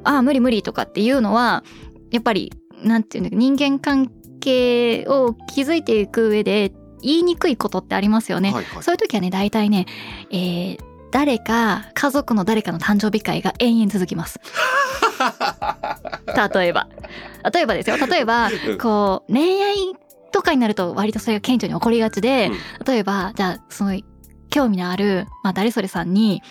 [0.03, 1.63] ああ無理無理とかっていうのは
[2.11, 6.71] やっぱりなんていうの人間関係を築いていく上で
[7.01, 8.51] 言いにくいことってありますよね。
[8.51, 8.83] はいはい。
[8.83, 9.85] そういう時はね大体ね、
[10.31, 14.39] えー誰か家族の誰かの誕生日会が延々続きます。
[16.53, 16.87] 例えば。
[17.51, 17.97] 例えばですよ。
[17.97, 18.77] 例えばうん。
[18.77, 19.75] こう恋愛
[20.31, 22.51] とかになると割とそれが顕著に起こりがちで、
[22.85, 23.99] 例えばじゃあその
[24.49, 26.41] 興味のある、まあ、誰それさんに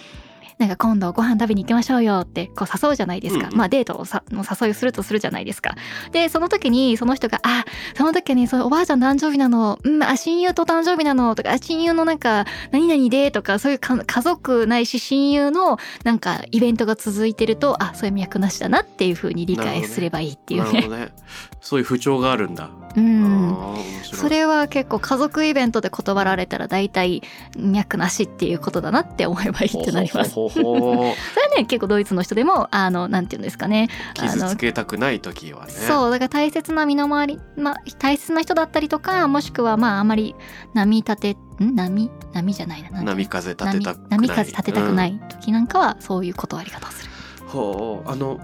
[0.59, 3.47] なんか今度ご飯食べに行きましょうよってこう誘うじゃないですか。
[3.47, 5.75] うんうんまあデートをさの誘いをするとするじゃないですか。
[6.13, 7.65] で、その時にその人が、あ、
[7.97, 11.35] その時はね、そのおばあちゃん誕生日なの、うん、あ、親友と誕生日なの？
[11.35, 13.31] とか、あ親友のなんか、何々で？
[13.31, 20.73] とか、そういうか家族ないし親友のなんかイベントが続いてると、あ、そういう脈なしだなっていう風に理解すればいいっていうね。
[20.73, 21.13] なるほどね。
[21.61, 22.71] そういう風潮があるんだ。
[22.97, 23.57] うん。
[24.03, 27.23] それは結構家族イベントで断られたら大体
[27.57, 30.35] 脈なしっていうことだなって思えばいいってなります。
[30.49, 35.73] ほ それはね結構ドイツの人でもあのなんていうんですかねあ傷のつけたくない時はね。
[35.73, 40.35] そうだから大切な身の回り、まあ、大切な人だったりとかもしくはまああまり
[40.75, 41.75] 波立てん？
[41.75, 42.11] 波？
[42.33, 44.09] 波じゃないな波風立てたくない。
[44.11, 47.11] 波波風立てたくない時なんかはそういう断り方をする。
[47.43, 47.49] うん。
[47.49, 48.39] ほうあの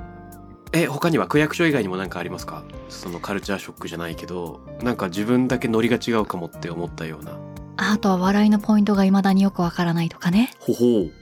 [0.73, 2.65] え他には区役所以外にも何かありますか？
[2.89, 7.33] そのカルチャーショックじゃないけどなんか自分だけノリが違うかもって思ったような。
[7.77, 10.51] あとは笑いのポイントが未だによくわからないとかね。
[10.61, 11.13] ほほう。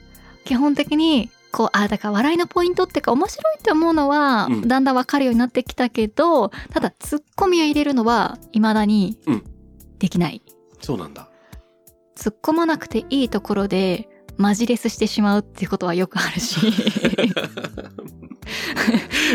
[0.45, 4.67] 基本的にこうあだから笑いのポイントっていうか面白いって思うのはうん。
[4.67, 9.43] だんだんわかるようになってきたけど、ただツッコミを入れるのは未だにうん。
[9.99, 10.41] できない。
[10.81, 11.29] そうなんだ。
[12.15, 16.59] 突っ込まなくていいところでマジレスしてしまうっていうことはよくあるし。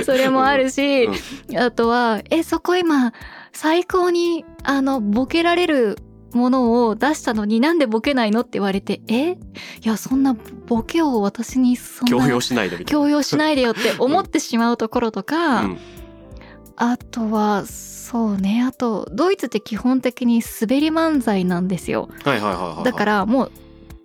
[0.05, 1.59] それもあるし、うん。
[1.59, 3.13] あとはえそこ今
[3.53, 5.99] 最高にあのボケられる
[6.33, 9.33] ものを出したのになんでボケないのって言われてえ？
[9.33, 9.37] い
[9.83, 10.37] やそんな
[10.67, 12.85] ボケを私にそんな強要しないで。
[12.85, 15.79] 強要しないでよって思ってしまうところとか、うん
[16.81, 22.85] あとはそうねあとドイツって基本的に滑り漫才なんですよはいはいはいはいはい。
[22.85, 23.53] だからもう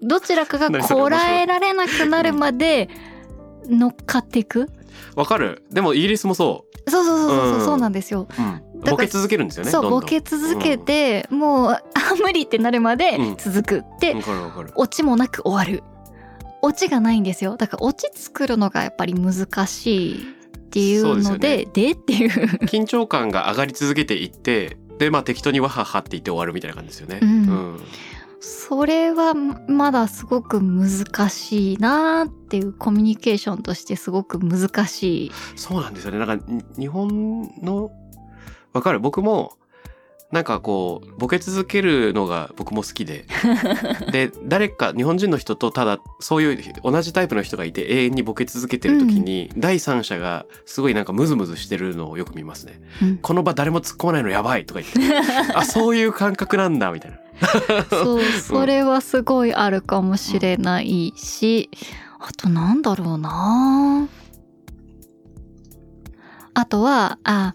[0.02, 2.90] どちらかがこらえられなくなるまで
[3.70, 4.72] 乗っかっていく
[5.16, 5.64] わかる。
[5.70, 8.42] でもイギリスもそそうそうそうそう、うんそうなんですよ、う。
[8.42, 8.73] うん。
[8.90, 9.72] ボケ続けるんですよね。
[9.72, 11.82] そうボケ続けて、もうあ
[12.22, 14.72] 無理ってなるまでうん続く、でわかるわかる。
[14.76, 15.84] オチもなく終わる
[16.64, 22.30] オチがないんですよだからオチ作るのがやっぱり難しいっていうのでそうでっていう
[22.66, 27.20] 緊張感が上がり続けていってでまあ適当にわははって言って終わるみたいな感じですよね。
[27.22, 27.80] うん
[28.46, 35.32] それはまだすごく難しいなっていうコミュニケーションとしてすごく難しい。
[35.56, 36.20] そうなんですよね。
[36.20, 37.90] なんかに日本の
[38.74, 39.00] わかる。
[39.00, 39.54] 僕も
[40.34, 43.26] なんかこうボケ続けるのが僕も好きで。
[44.12, 52.82] で誰か日本人の人とただそういう同じタイプの人がいて永遠にボケ続けてる時に、第三者がすごいなんかムズムズしてるのをよく見ますね。
[53.04, 53.18] うん。
[53.18, 55.18] この場誰も突っ込まないのやばいとか言って。
[55.54, 57.18] あそういう感覚なんだみたいな。
[57.92, 61.70] そう、それはすごいあるかもしれないし、
[62.20, 64.08] あとなんだろうな。
[66.56, 67.54] あとは、あ、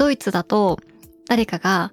[0.00, 0.80] ドイツだと
[1.28, 1.92] 誰かが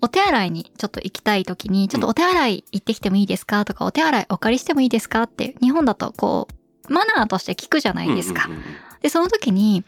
[0.00, 3.64] お手洗いにちょっと行きたい時に、ちょっとお手洗い行ってきてもいいですか？
[3.64, 5.24] とか、お手洗いお借りしてもいいですか？
[5.24, 6.46] って、日本だとこ
[6.88, 8.48] う、マナーとして聞くじゃないですか。
[9.02, 9.84] で、その時に、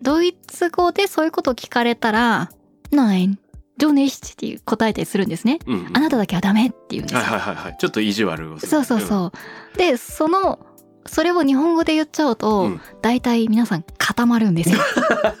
[0.00, 2.50] ドイツ語でそういうことを聞かれたら、
[2.90, 3.36] nein,
[3.78, 5.58] du nicht っていう答えたりするんですね。
[5.66, 5.96] うんうん。
[5.96, 7.20] あなただけはダメって言うんですよ。
[7.20, 7.76] はいはいはいはい。
[7.78, 8.70] ちょっと意地悪をする。
[8.70, 9.32] そうそうそ
[9.74, 9.78] う。
[9.78, 10.58] で、その、
[11.08, 12.80] それを日本語で言っちゃうと、うん。
[13.02, 14.78] 大体皆さん固まるんですよ。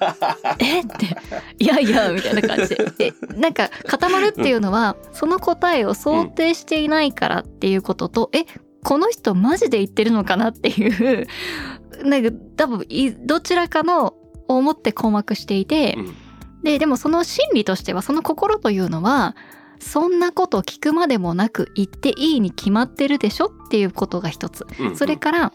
[0.58, 0.80] え？
[0.80, 1.16] って、
[1.58, 2.74] いやいや、みたいな感じ。
[2.74, 2.86] で。
[2.98, 8.44] え、なんか固まるっていうのは、その答えを想定していないからっていうことと、え、
[8.84, 11.26] この人マジで言ってるのかなっていう、
[12.04, 14.14] なんか多分い、どちらかのを
[14.48, 16.14] 思って困惑していて、うん。
[16.62, 19.36] で、でもその心理としては、その心というのは、
[19.78, 24.66] そんなこと聞くまでもなく言っていいに決まってるでしょっていうことが一つ。
[24.78, 25.52] うんうんそれから、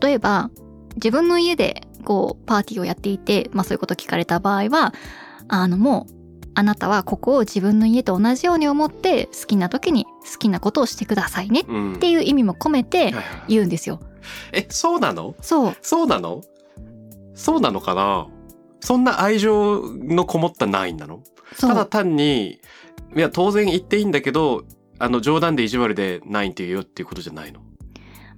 [0.00, 0.50] 例えば、
[0.96, 4.92] 自分の家でこうパーティーをやっていて、まあそういうこと聞かれた場合は、
[5.48, 6.14] あのもう、
[6.54, 13.14] あなたはここを自分の家と同じように思って好きな時に好きなことをしてくださいねうんっていう意味も込めて
[13.48, 14.00] 言うんですよ。
[14.52, 15.34] えそうなの？
[15.40, 15.76] そう。
[15.80, 16.42] そうなの？
[17.34, 18.28] そうなのかな？
[18.80, 21.22] そんな愛情のこもったナインなの？
[21.58, 22.60] ただ単に
[23.14, 24.64] いや当然言っていいんだけど
[24.98, 27.60] あの冗談で意地悪でナインって言うよっていうことじゃないの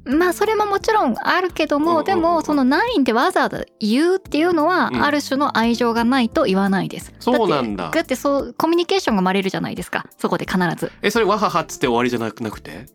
[0.05, 7.13] まあそれももちろんあるけども、でもそのナインってわざわざ言うっていうのは、うんある種の愛情がないと言わないです。
[7.21, 10.07] そうなんだだってだってそう、コミュニケーションが生まれるじゃないですか。
[10.19, 10.93] そこで必ず。
[11.03, 12.87] えそれわははっつって終わりじゃなくなくて？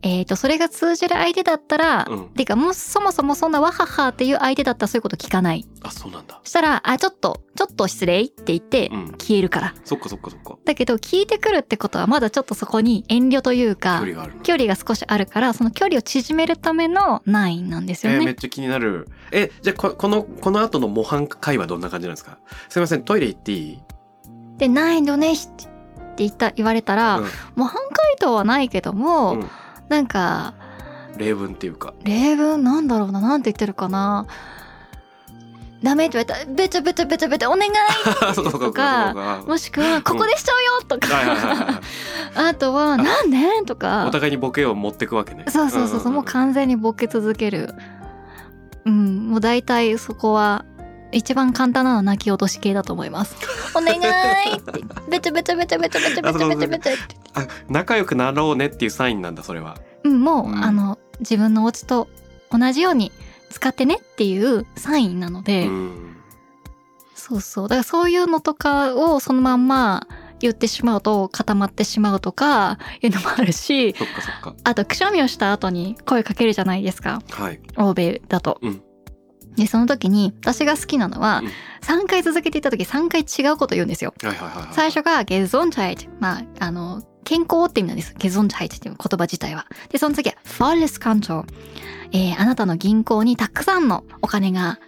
[0.00, 2.28] えっ、と、それが通じる相手だったら、うん。
[2.28, 5.66] てかもうそもそもそんなわははっていう相手だったらそういうこと聞かない。
[5.82, 6.40] あそうなんだ。
[6.44, 9.06] そしたら、あ、ちょっと、ちょっと失礼って言ってうん。
[9.18, 9.74] 消えるから。
[9.84, 10.56] そっかそっかそっか。
[10.64, 14.42] だけど聞いてくるってことはまだちょっとそこに遠慮という距か、離があるの。
[14.42, 18.18] 距離が少しあるから、その距離を縮めるためのナインなんですよね。
[18.18, 19.08] えーめっちゃ気になる。
[19.32, 22.38] えじゃあここのこの後の模範会はどんな感じなんですか？
[22.68, 23.78] すいませんトイレ行っていい？
[24.58, 25.68] で、ないのねって
[26.18, 27.28] 言った、言われたら、うん。
[27.56, 29.50] 模範回答はないけども、うん
[29.88, 30.54] なんか、
[31.16, 31.94] 例文っていうか。
[32.04, 34.26] 例文なんだろうな、なんて言ってるかな。
[35.82, 36.50] ダメって言われた。
[36.50, 37.70] ら、べちゃべちゃべちゃべちゃお願い
[38.22, 41.80] あ そうかもしくは、ここでしちゃうよとか、
[42.34, 43.38] あとは、なんで？
[43.64, 45.44] とおか、互いにボケを持ってくわけね。
[45.48, 47.74] そうそうそうそう、もう完全にボケ続ける。
[48.84, 50.64] うん、もう大体そこは、
[51.12, 53.36] 一番簡単なのは泣き落とし系だと思います。
[53.74, 54.72] お願いって、
[55.08, 56.98] べちゃべちゃべちゃべちゃべちゃべちゃべちゃべちゃって。
[57.34, 62.08] あ仲良くなろうねっていうサインなんだそれはうん、もう、うんあの、自分のお家と
[62.50, 63.12] 同じように
[63.50, 66.14] 使ってねっていうサインなので、うん
[67.14, 67.68] そうそう。
[67.68, 70.06] だからそういうのとかをそのまんま
[70.40, 77.20] 言ってしまうと固まってしまうとかいうのもあるし、そっかそっかあとくしゃみをした後に声かけるじゃないですか。
[77.30, 78.58] はい欧米だと。
[78.62, 78.82] うん
[79.60, 84.14] で、その時に私が好きなのはうん、3回続けていった時3回違うこと言うんですよ。
[84.72, 86.06] 最初がゲゾンチャイト。
[86.20, 88.14] まあ、あの、健康って意味なんです。
[88.18, 89.66] ゲゾンチャイトっていう言葉自体は。
[89.90, 91.54] で、その次は、フォレスカントロール。
[92.12, 94.78] えー、あなたの銀行にたくさんのお金が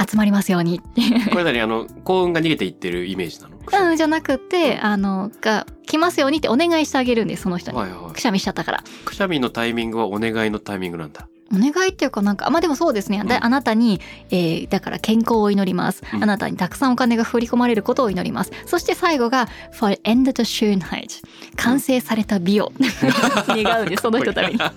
[0.00, 0.80] 集まりますように。
[1.30, 3.56] これ何あの幸運が逃げていってるイメージなの？
[3.90, 7.76] うん、じゃなくて、あの、が、来ますようにってお願いしてあげるんです、その人に。
[7.76, 8.84] はいはいくしゃみしちゃったから。
[9.04, 13.22] くしゃみのタイミングはお願いのタイミングなんだお願いっていうかなんか、まあでもそうですね。
[13.24, 16.02] でうんあなたに、えーだから健康を祈ります。
[16.12, 18.52] うんあなたにたくさんお金が振り込まれることを祈ります。
[18.66, 21.22] そして最後が、for end the Schönheit。
[21.56, 24.58] 完成された美を願うん です、その人ために。
[24.58, 24.72] か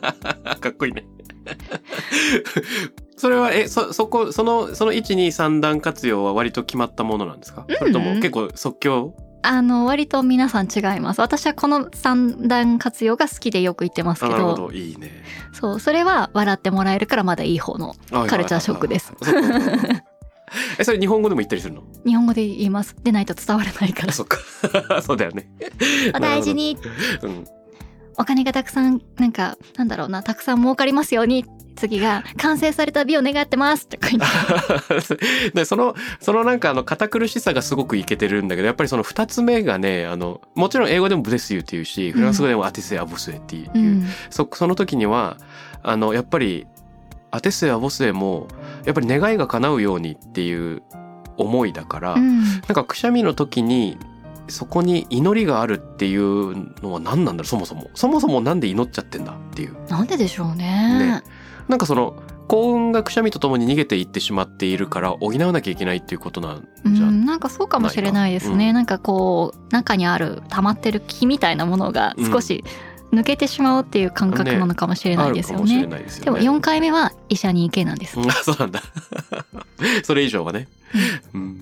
[0.69, 1.05] っこいいね
[3.17, 9.15] それはえそそこそのその123段活用は割と決まったものなんですか、うんそれとも結構即興
[9.47, 11.21] あの、割と皆さん違います。
[11.21, 14.71] 私はこの三段活用が好きでよく言ってますけど、あなるほど。
[14.71, 15.23] いいね。
[15.53, 17.95] そう、それは笑ってもらえるからまだいい方の
[18.27, 19.13] カルチャーショックです。
[20.79, 21.83] えそれ日本語でも言ったりするの？
[22.05, 22.95] 日本語で言います。
[23.03, 24.13] でないと伝わらないから。
[24.13, 24.37] そっか。
[25.01, 25.49] そうだよね。
[26.15, 26.77] お大事に、
[27.23, 27.45] うん。
[28.17, 31.45] お金がたくさん、なんか、なんだろうな、たくさん儲かりますように。
[31.75, 35.51] 次が、完成された美を願ってますとか言って。
[35.53, 44.07] でそのそのなんかあの堅苦しさがすごくいけてるんだけどやっぱりその2つ目がねあのもちろん英語でもブレスユーっていうしフランス語でもアティセアボスエっていう、うん。
[44.29, 45.37] そその時には
[45.83, 46.67] あのやっぱり
[47.31, 48.47] アテセアボスエも
[48.85, 50.81] やっぱり願いが叶うようにっていう
[51.37, 52.43] 思いだから、うん。
[52.43, 53.97] なんかくしゃみの時に
[54.47, 61.23] そこに祈りがあるっていうのは何なんだろうそもそもそもそもなんで祈っちゃってんだっていうなんででしょうねね
[61.67, 62.15] なんかその
[62.47, 68.93] 幸運がくしゃみとともに逃げていってしまっているから補わなきゃいけないっていうことなんじゃ、うん、なんかそうかもしれないですね、ないか？
[68.93, 72.63] なんかこう中にある溜まってる気みたいなものが少し
[73.11, 76.05] 抜けてしまうっていう感覚なのかもしれないですよあるかもしれね。
[76.23, 76.57] でもよね。
[76.57, 78.19] 4回目は医者に行けなんです。
[78.19, 78.81] うんあそうなんだ。
[80.03, 80.67] それ以上はね。
[81.33, 81.54] うん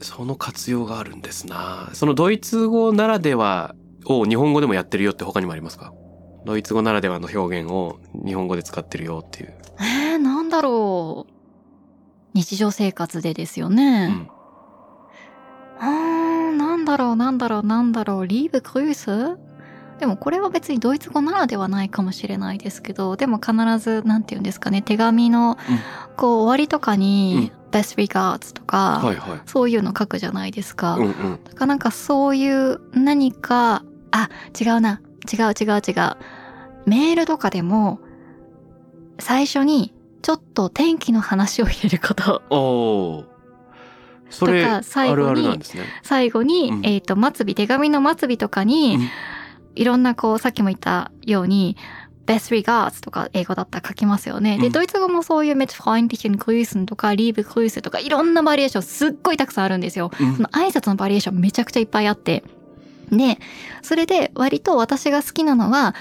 [0.00, 1.90] その活用があるんですな。
[1.92, 3.74] そのドイツ語ならでは
[4.06, 5.92] を日本語でもやってるよって他にもありますか？
[6.44, 9.54] ドイツ語ならではの表現を日本語で使ってるよっていう。
[9.80, 11.32] えー、なんだろう。
[12.32, 14.06] 日常生活でですようね。
[14.06, 14.30] ん。
[15.78, 19.38] あーなんだろうなんだろうなんだろうリーブクルース？
[19.98, 25.58] でもこれは別にドイツ語ならではないかもしれないですけどでも必ずなんて言うんですかね手紙の
[26.16, 29.40] こう終わりとかに「best regards」とか、はいはい。
[29.46, 30.94] そういうの書くじゃないですか。
[30.94, 31.40] うんうん。
[31.44, 34.28] だからなんかそういう何かあ
[34.60, 35.00] 違うな
[35.32, 36.16] 違う違う違う
[36.86, 38.00] メールとかでも
[39.18, 39.92] 最初に
[40.22, 43.24] ちょっと天気の話を入れることおお。
[44.30, 45.84] それ、とかあ最後にるあるなんですね。
[46.02, 49.08] 最後に、うんえっ、と末尾手紙の末尾とかに、うん
[49.74, 51.76] いろんなこうさっきも言ったように
[52.30, 54.58] best regards とか英語だったら書きますよね。
[54.58, 60.10] で、うんドイツ語もそういう mit freundlichen Grüßen とか liebe Grüße とかいろんなバリエーションすっごいたくさんあるんですよ。
[60.20, 62.44] うんその挨拶のバリエーションめちゃくちゃいっぱいあって。
[63.10, 63.38] で、
[63.82, 65.94] それで割と私が好きなのは、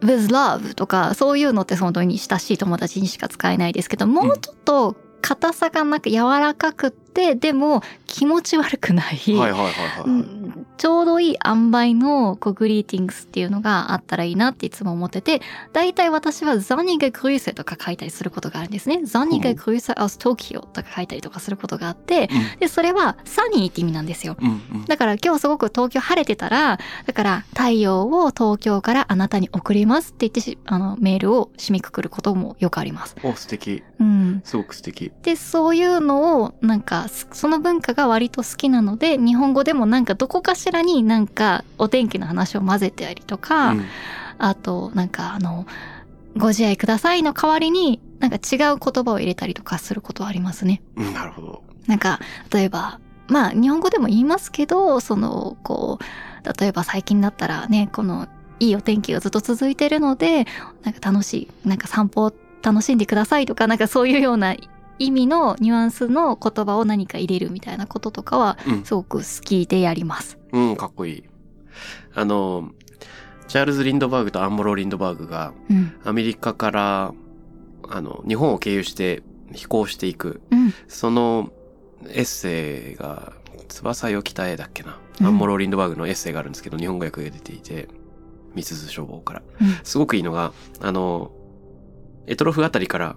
[0.00, 7.05] with love とかそういうのって本当に親しい友達にしか使えないですけど、もうちょっと硬さがなく柔らかくって、
[7.36, 9.16] でも気持ち悪くない。
[9.16, 10.04] はいはいはいはい。
[10.04, 15.40] うんちょうどいい塩梅のこうグリーティングスっていうのがあったらいいなっていつも思ってて、
[15.72, 19.00] 大体私はザニゲグリーセとか書いたりすることがあるんですね。
[19.04, 22.28] ザニゲグリーセ aus Tokio とか書いたりとかすることがあって、
[22.60, 24.36] で、それはサニーって意味なんですよ。
[24.38, 24.50] うんう
[24.82, 33.16] んだから今日すごく東京晴れてたら、だから太陽を東京からあなたに送りますって言ってし、あの、メールを締めくくることもよくあります。
[33.22, 34.42] お素敵うん。
[34.44, 43.84] すごく素敵で、そういうのを、なんか、すその文化が割と好きなので、日本語でもなんかどこかしらになんかお天気の話を混ぜてたりとか、うん
[44.38, 45.66] あと、なんかあの、
[46.36, 50.82] ご自愛くださいの代わりに、なんか違う言葉を入れたりとかすることはありますね。
[50.96, 52.20] うんなるほどなんか、
[52.52, 52.98] 例えば、
[53.28, 58.28] まあ、日本語でも言いますけど、その、こう、例えば最近だったらね、この、
[58.58, 60.46] いいお天気がずっと続いてるので、
[60.82, 62.32] なんか楽しい、なんか散歩を
[62.62, 64.56] 楽しんでくださいとか、なんかそういうような
[64.98, 70.38] 意味のニュアンスの言葉を何か入れるみたいなこととかは、うんすごく好きでやります。
[70.52, 71.24] うんかっこいい
[72.14, 72.70] あの
[73.48, 75.92] チャールズ・リンドバーグとアンモロ・リンドバーグがうん。
[76.04, 77.12] アメリカから
[77.88, 79.22] あの日本を経由して
[79.52, 80.72] 飛行していくうん。
[80.88, 81.50] その
[82.08, 83.32] エッセイが
[83.68, 87.88] 翼よ北へだっけな、うんアンモロ・リンドバーグのエッセイがあるんですけど日本語訳が出ていて
[88.54, 91.30] ミスズ消防からうんすごくいいのがあの
[92.26, 93.16] エトロフあたりから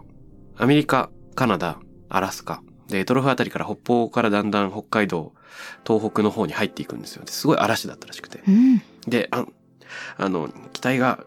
[0.58, 1.10] アメリカ
[1.40, 1.80] カナダ
[2.10, 5.32] アラスカでエトロフあたりから北方からだんだん北海道
[5.88, 8.82] 東北の方に入っていくんですよですごい嵐だったらしくてうん。
[9.08, 9.46] で、あ
[10.18, 11.24] あの、機体が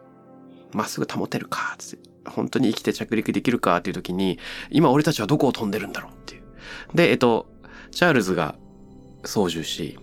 [0.75, 4.39] まっすぐ保てるか、つって、本当に生きて着陸できるかっていう時に、
[4.69, 6.43] 今俺たちはどこを飛んでるんだろうっていう。
[6.95, 7.47] で、えっと、
[7.91, 8.55] チャールズが
[9.25, 9.99] 操縦し、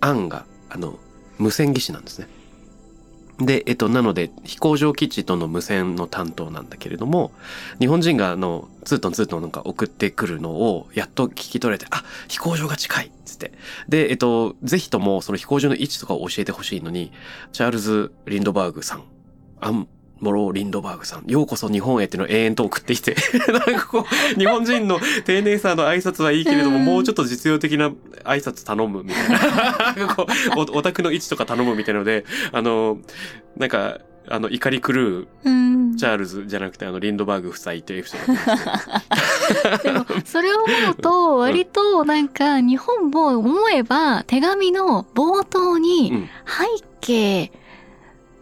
[0.00, 0.98] アンが、あの、
[1.38, 2.26] 無線技師なんですね。
[3.38, 7.32] で、えっと、なので、飛行場基地との無線の担当なんだけれども、
[7.80, 13.52] 日本人があの、ツートンツートンなんか送ってくるのを、やっと聞き取れて、あ、飛行場が近いつって。
[13.88, 17.10] で、えっと、ぜひともその飛行場の位置とかを教えてほしいのに、
[17.52, 19.02] チャールズ・リンドバーグさん、
[19.60, 19.88] アン
[20.24, 23.14] モロ・リンドバーグさん、ようこそ日本へっていうのを永遠と送ってきて、
[23.46, 26.84] なんかこう、日本人の丁寧さの挨拶はいいけれども、うん。
[26.84, 27.90] もうちょっと実用的な
[28.24, 29.38] 挨拶頼むみたいな。
[29.96, 32.98] なんかこうお、お宅の位置とか頼むみたいなので、あの、
[33.56, 35.96] なんか、あの、怒り狂ううん。
[35.96, 39.90] チャールズじゃなくて、あの、リンドバーグ夫妻というエピソードだった。
[39.90, 46.28] ん でも、それを思うと、割となんか、日本も思えば、手紙の冒頭に、うん。
[46.46, 47.52] 背景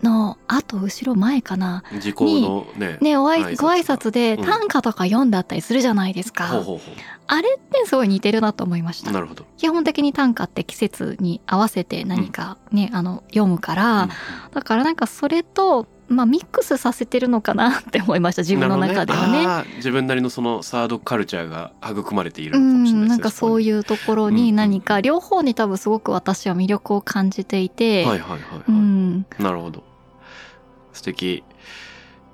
[0.03, 1.85] の後、後ろ、前かな？
[2.01, 2.99] 時効のね。
[3.01, 6.49] ね、おあいご挨拶でうん短歌とか読んだったりするじゃないですか。
[6.49, 6.83] ほうほうほ
[7.29, 9.11] あれってすごい似てるなと思いました。
[9.11, 9.47] うなるほど。
[9.57, 14.09] 基本的に短歌って季節に合わせて何かね、あの、読むから、
[14.53, 19.33] だからなんかそれと、まあミックスさせてるのかなって思いました、自分の中ではね。
[19.33, 23.09] なるほどあー自分なりのそのサードカルチャーが育まれているうのかもしれないん、ですね。
[23.09, 23.63] なんかそうう。
[23.63, 29.85] いうところに何か、両方に多分すごく私は魅力を感じていて、はいはいはい、はいうん、なるほど。
[30.93, 31.45] 素敵。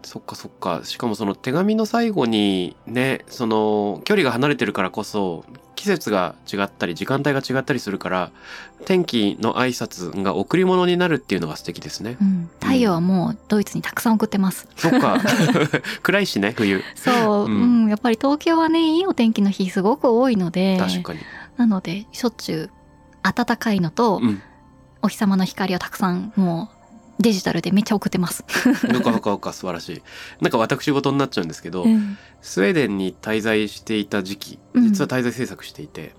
[0.02, 0.80] そっかそっか。
[0.84, 5.44] しかもその手紙の最後にね、その距離が離れてるからこそ、
[5.74, 8.30] 季節が違ったり、時間帯が違ったりするから、
[8.84, 12.24] 天気の挨拶が贈り物になるっていうのが素敵ですねう。
[12.24, 14.66] ん、太陽はもうドイツにたくさん送ってます。
[14.76, 15.20] そっか。
[16.02, 16.82] 暗いしね、冬。
[16.94, 21.20] そう、ううんん、やっぱり東京はね、いいお天気の日すごく多いので、確かに。
[21.56, 22.70] なので、しょっちゅう
[23.22, 24.42] 暖かいのと、うん。
[25.02, 26.77] お日様の光をたくさんもう
[27.20, 28.44] デジタルでめっちゃ送ってます。
[28.92, 30.02] よかよかよか素晴らしい。
[30.40, 31.44] なんか私事になっちゃう。
[31.44, 31.88] んですけど、う。
[31.88, 36.14] んスウェーデンに滞在していた時期、実は滞在制作していて、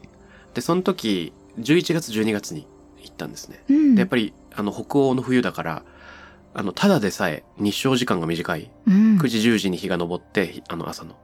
[0.53, 2.67] で、その時、11月、12月に
[3.01, 3.63] 行ったんですね。
[3.69, 3.73] う。
[3.73, 5.83] んでやっぱり、あの、北欧の冬だから、
[6.53, 8.71] あの、ただでさえ日照時間が短い。
[8.87, 8.91] う。
[8.91, 11.15] ん9時、10時に日が昇って、あの、朝の。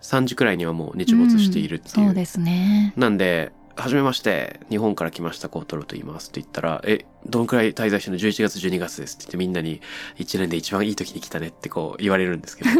[0.00, 0.98] 3時くらいにはもう。
[0.98, 2.06] 日没しているっていう。
[2.06, 2.14] そう。
[2.14, 2.92] ですね。
[2.96, 9.80] なんで、はじめまして、日本から来ました、コートロと言いますって言ったら、え、どのくらい滞在してるの ?11 月、12月ですって言ってみんなに、
[10.18, 12.70] 1年で一番いい時に来たねってこう言われるんですけど。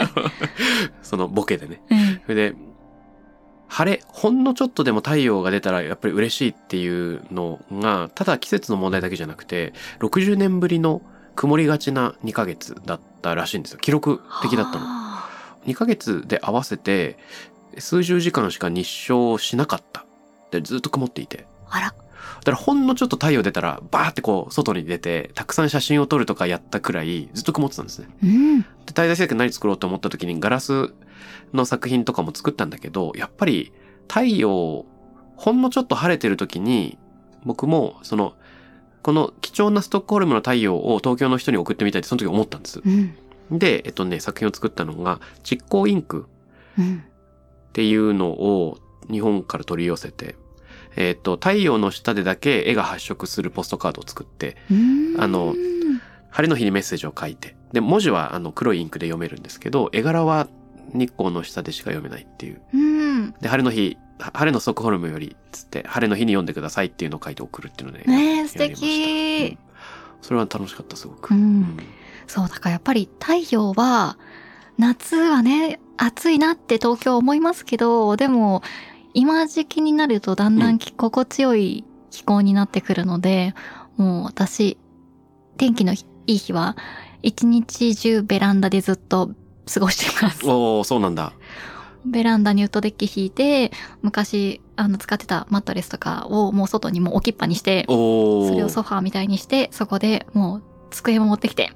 [1.02, 1.80] そのボケでね。
[1.90, 2.54] うんそれで、
[3.68, 11.02] 晴れ、ほんのちょっとでも太陽が出たらやっぱり嬉しいっていうのが、ただ季節の問題だけじゃなくて、60年ぶりの
[11.34, 13.78] 曇りがちな2ヶ月だったらしいんですよ。
[13.78, 14.84] 記録的だったの。
[14.84, 15.06] は
[15.66, 17.18] 2ヶ月で合わせて、
[17.78, 20.04] 数十時間しか日照しなかった。
[20.50, 21.46] で、ずっと曇っていて。
[21.68, 21.86] ああら。
[21.86, 28.08] だからほんのちょっと太陽出たら、バーってこう、外に出て、たくさん写真を撮るとかやったくらい、ずっと曇ってたんですね。
[28.22, 28.60] うん。
[28.62, 30.92] で、滞在制作何作ろうと思った時にガラス
[31.52, 33.72] の作品とかも作ったんだけど、やっぱり
[34.08, 34.86] 太陽、
[35.36, 36.98] ほんのちょっと晴れてる時に、
[37.44, 38.34] 僕も、その、
[39.02, 42.80] この貴重なストックホルムの太陽を東京の人に送ってみたいってその時思ったんです。
[42.84, 43.14] うん。
[43.58, 46.26] で、えっとね、作品を作ったのが、蓄光インク
[46.78, 47.04] うん。
[47.76, 48.78] っていうのを
[49.10, 50.34] 日本から取り寄せて、
[50.96, 55.54] えっと、太陽の下でだけ絵が発色するポストカードを作って、うんあの
[56.30, 60.48] 晴れの日にメッセージを書いて、で、文字はあの黒いインクで読めるんですけど、絵柄は
[60.92, 62.60] 日光の下でしか読めないっていう。
[62.74, 63.32] うん。
[63.40, 69.48] で、晴れの日、は晴れのストックホルムより、つって、晴れの日に読んでくださいっていうのを書いて送るっていうので、ね素敵。
[69.50, 69.58] うん
[70.22, 71.34] それは楽しかった、すごく。
[71.34, 71.78] うん
[72.26, 74.18] そう、だからやっぱり太陽は、
[74.78, 78.62] 夏はね、暑いなって東京思いますけど、でも、
[79.14, 83.54] 今時期になるとだんだんき心地よい気候になってくるので、
[83.96, 84.76] もう私、
[85.56, 86.76] 天気のいい日は、
[87.22, 89.30] 一日中ベランダでずっと
[89.72, 90.46] 過ごしてます。
[90.46, 91.32] おー、そうなんだ。
[92.04, 93.72] ベランダにウッドデッキ引いて、
[94.02, 97.84] 昔、あの、使ってたマットレスとかをもう外にもう置きっぱにして。
[97.88, 101.72] それをソファーみたいにして、そこでもう机も持ってきて、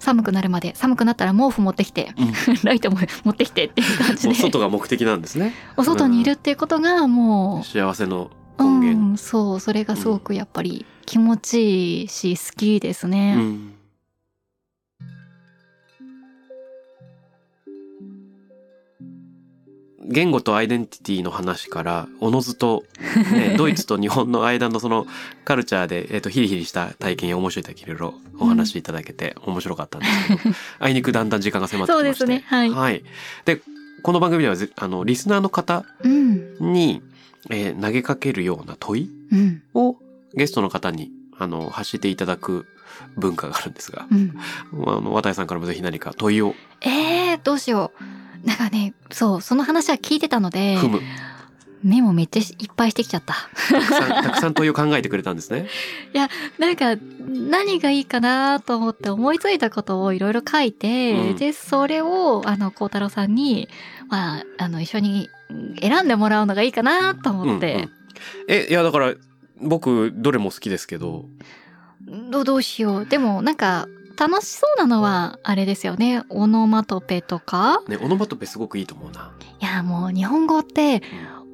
[0.00, 2.32] 寒くなるまで、寒くなったら毛布持ってきて、うん
[2.64, 5.54] ライトも 持ってきてっていう感じもうで、外が目的なんですね。
[5.76, 9.10] お外にいるっていうことがも幸せのう、根源。
[9.10, 13.34] うん、そう、それがすごくやっぱり気持ちいいし、好きですね。
[13.38, 13.74] うん
[20.02, 22.84] 言語とアイデンティティの話から、おのずと、
[23.32, 25.06] ね、 ドイツと日本の間のその
[25.44, 32.16] カルチャーで、えっ、と、ヒリヒリした体験や面白い体験いろいろお話しいただけて面白かったんですけど、 あいにくだんだん時間が迫ってきまして。
[32.18, 33.02] そうですねはいはい。
[33.44, 33.60] で、
[34.02, 37.02] この番組ではぜ、あの、リスナーの方うん、に、
[37.50, 39.96] えー投げかけるような問いうん、を
[40.34, 42.66] ゲストの方に、あの、発していただく
[43.16, 44.34] 文化があるんですが、うん。
[44.86, 48.19] あの、渡井さんからもぜひ何か問いをえー、どうしよう。
[48.44, 50.78] なんかね、そう、その話は聞いてたので。
[51.82, 53.34] メモめっちゃいっぱいしてきちゃった。
[53.70, 55.66] たくさん、 たくさん問いを考えてくれたんですね。
[56.58, 63.68] なんか、何がいいかなと思って思いついたことをいろいろ書いて、うんで、それを、あの、孝太郎さんに、
[64.08, 65.30] まあ、あの、一緒に
[65.80, 67.90] 選んでもらうのがいいかなと思って、うんうん
[68.48, 69.14] え、いや、だから、
[69.62, 71.24] 僕、どれも好きですけど、
[72.30, 73.06] どうどうしよう。
[73.06, 73.88] でも、なんか、
[74.20, 76.22] 楽しそうなのは、あれですよね。
[76.28, 77.80] オノマトペとか？
[77.88, 79.32] ね、オノマトペすごくいいと思うな。
[79.60, 81.02] いや、もう、日本語って、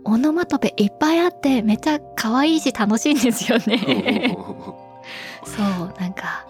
[0.05, 4.37] オノマトペいっぱいあって、めっちゃ可愛いし楽しいんですよね。
[5.47, 6.45] そう、なんか、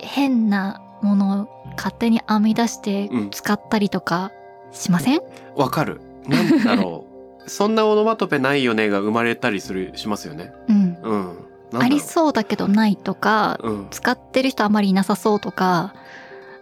[0.00, 4.32] 変なものを勝手に編み出してうん使ったりとか
[4.70, 5.20] しません、
[5.56, 6.00] わかる。
[6.26, 7.14] なんだろう。
[7.48, 10.52] そんなオノマトペないよねが生まれたりする、しますよね。
[10.68, 10.98] うん。
[11.02, 11.43] うん。
[11.80, 13.86] ありそうだけどないとか、うん。
[13.90, 15.94] 使ってる人あまりいなさそうとか、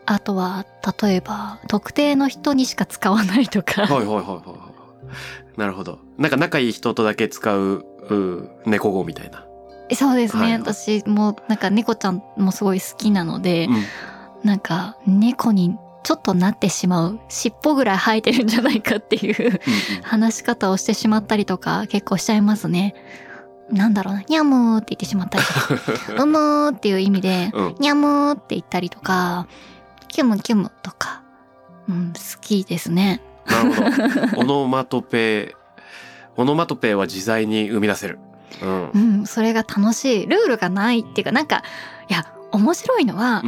[0.06, 0.66] あとは、
[1.02, 3.86] 例えば、特定の人にしか使わないとか。
[3.86, 4.42] はいはいはいはいは
[5.56, 5.58] い。
[5.58, 5.98] なるほど。
[6.18, 9.46] なんか仲いい人とだけ使う、う猫語みたいな。
[9.94, 10.42] そうですね。
[10.44, 13.84] はい私も、なんか猫ちゃんもすごい好きなので、うん。
[14.42, 19.60] なんか、猫にちょっとなってしまう、尻尾ぐらい生えてるんじゃないかっていううんうん
[20.02, 22.94] 話し方をしてしまったりとか結構しちゃいますね。
[23.70, 25.74] なんだろうな、にゃむーって言ってしまったりとか、
[26.22, 27.76] うむーっていう意味で、うん。
[27.78, 29.46] にゃむーって言ったりとか、
[30.08, 31.22] キュムキュムとか、
[31.88, 33.22] うん、好きですね。
[33.46, 34.40] なるほど。
[34.40, 35.56] オノマトペ、
[36.36, 38.18] オノマトペは自在に生み出せる。
[38.62, 38.98] うんう。
[38.98, 40.26] ん、それが楽しい。
[40.26, 41.62] ルールがないっていうか、なんか、
[42.08, 43.42] いや、面白いのは、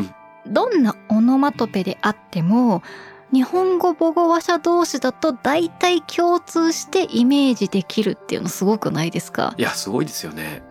[0.47, 2.83] どんなオノマトペであっても、
[3.35, 9.55] 日本語母語話者同士だと大体共通してイメージできるっていうのすごくないですか？
[9.59, 10.63] いや、すごいですよね。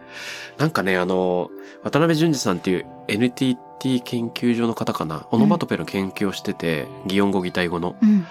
[0.57, 1.49] なんかね、あの、
[1.83, 7.97] 渡辺淳二さんっていう NTT 研究所の方かな、オノマトペの研究をしてて、擬音語擬態語の。
[8.01, 8.25] うん。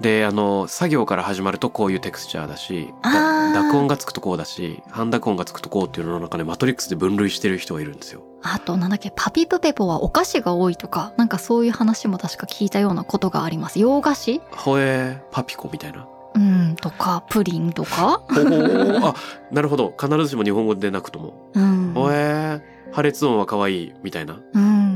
[0.00, 8.22] で、あの、作業から始まるとこういうテクスチャーだし、あーだ濁音がつくとこうだし、半濁音がつくとこうっていうのの中でマトリックスで分類してる人がいるんですよ。
[8.42, 13.80] あと、なんだっけ、パピプペポはお菓子が多いとか、なんかそういう話も確か聞いたようなことがあります。
[13.80, 14.40] 洋菓子？
[14.50, 16.06] ほえー、パピコみたいな。
[16.34, 18.20] うん、とか、プリンとか？
[18.28, 19.14] ほほーあ、
[19.50, 19.94] なるほど。
[19.98, 21.50] 必ずしも日本語でなくとも。
[21.54, 21.92] うん。
[21.94, 24.38] ほえー、破裂音は可愛いみたいな。
[24.52, 24.95] うん。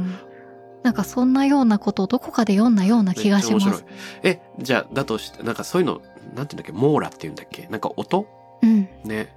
[0.83, 3.85] なんかそんなようなことをどこかで読んだような気がします。
[4.23, 6.01] え、じゃあ、だとして、なんかそういうの、
[6.35, 7.67] なんていうんだっけ、モーラっていうんだっけ？
[7.71, 8.27] なんか音？
[8.63, 8.89] うん。
[9.05, 9.35] ね。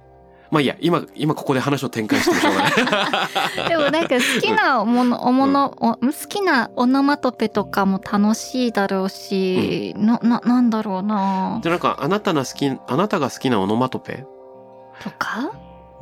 [0.50, 2.72] まあいいや、今、今ここで話を展開してもしょうがない。
[3.68, 14.24] でもなんか好きなもの、 おもの、お好きなオノマトペとかも楽しいだろうし、な、な、なんだろうなで、なんか、あなたの好き、あなたが好きなオノマトペ？
[15.02, 15.50] とか？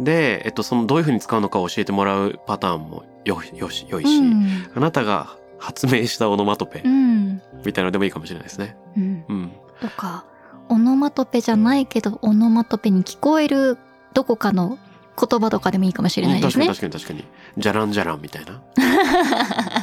[0.00, 4.70] で、えっと、その、どういう風に使うのかを教えてもらうパターンもよ、よし、良いし、うん。
[4.74, 7.42] あなたが発明したオノマトペうん。
[7.64, 8.76] みたいなのでもいいかもしれないですね。
[8.96, 9.24] うん。
[9.28, 9.52] うん。
[9.80, 10.24] とか、
[10.68, 13.78] オノマトペじゃないけど、オノマトペに聞こえる
[14.14, 14.78] どこかの
[15.18, 16.66] 言葉とかでもいいかもしれないですね。
[16.66, 17.62] 確かに確かに確かに。
[17.62, 18.62] じゃらんじゃらんみたいな。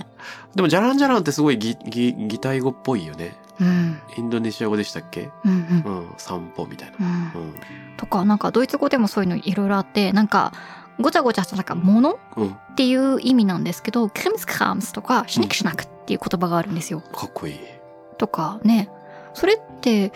[0.56, 3.36] でも、じゃらんじゃらんってすごいぎ、ぎ、擬態語っぽいよね。
[3.60, 4.00] うん。
[4.18, 5.30] インドネシア語でしたっけ？
[5.46, 5.98] うんうん。
[5.98, 7.32] うん、散歩みたいな。
[7.36, 7.54] うんうん。
[7.98, 10.54] とか、なんかドイツ語でもそういうのいろいろあって、なんか、
[11.00, 12.50] ごちゃごちゃしたなんか、ものうん。
[12.50, 17.02] っていう意味なんですけど、クリムスクラムスとか、シュニクシュナクっていう言葉があるんですよ。
[17.02, 17.60] かっこいい。
[18.18, 18.90] とかね。
[19.34, 20.12] それって、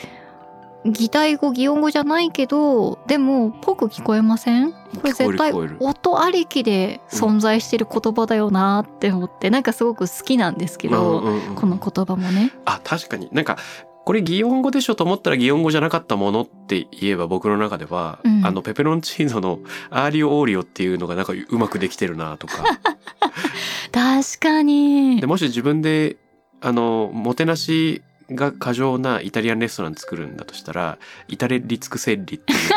[0.85, 4.71] 擬態語、擬音語じゃないけど、でも、ぽく聞こえません？
[4.71, 5.51] これ絶対。
[5.79, 12.51] 音ありきで存在してる言葉だよなって思って、なんかすごく好きなんですけど、うんうんうんこの言葉もね。
[12.65, 13.29] あ、確かに。
[13.31, 13.57] なんか、
[14.05, 19.59] これ擬音語でしょと思ったら擬音語じゃなかったものって言えば僕の中では、うんあの、ペペロンチーノの
[19.89, 22.55] アーリオオーリオっていうのがなんかうまくできてるなとか。
[23.93, 25.27] 確かにで、。
[25.27, 26.17] もし自分で、
[26.59, 28.01] あの、もてなし
[28.35, 32.59] が過剰なイタリアンレストラン作るんだとしたら、イタレリツクセッリっていう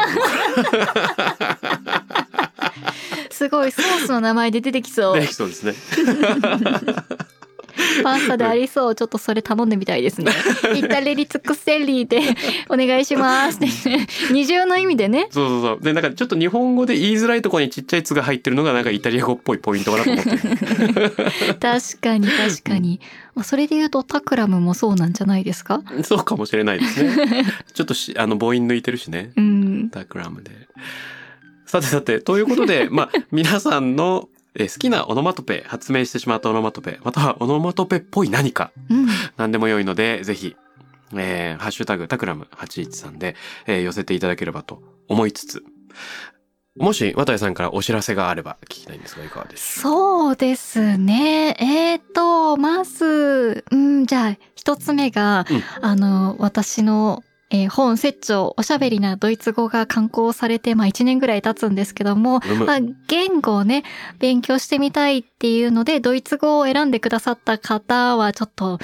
[3.30, 5.26] すごいソースの名前で出てきそのうがで。
[5.26, 5.74] きそうですね。
[8.02, 8.94] パスタでありそう。
[8.94, 10.32] ちょっとそれ頼んでみたいですね。
[10.76, 12.20] イタレリツクセリーで
[12.68, 13.66] お願いしますって。
[14.32, 15.28] 二重の意味でね。
[15.30, 15.80] そうそうそう。
[15.82, 21.10] で、なんかちょっと日本語で言いづらいところにちっちゃい「つ」が入ってるのがなんかイタリア語っぽいポイントかなと思ってる。
[21.60, 23.00] 確かに確かに。
[23.34, 25.82] まあそれで言うとタクラムもそうなんじゃないですか？
[26.04, 27.44] そうかもしれないですね。
[27.74, 29.30] ちょっとし、あの、母音抜いてるしね。
[29.36, 29.90] うん。
[29.90, 30.50] タクラムで。
[31.66, 34.28] さてさて、ということで、まあ、皆さんの
[34.59, 39.07] えー好きなオノマトペ、発明してしまったオノマトペ、またはオノマトペっぽい何か、うん。
[39.36, 40.57] 何でも良いので、ぜひ、
[41.14, 43.36] えーハッシュタグタクラム813で、
[43.66, 45.62] えー寄せていただければと思いつつ、
[46.78, 51.57] もし、渡谷さんからお知らせがあれば聞きたいんですが、いかがでしょそうですね。
[51.59, 63.84] えーと、まず、うん、じゃあ、一つ目が、うんあの、私の、えー本、説長、おしゃべりなドイツ語が刊行されて、まあ一年ぐらい経つんですけども、まあ、言語をね、
[64.18, 68.78] 勉強してみたいっていうので、ドイツ語を選んでくださった方は、ちょっと、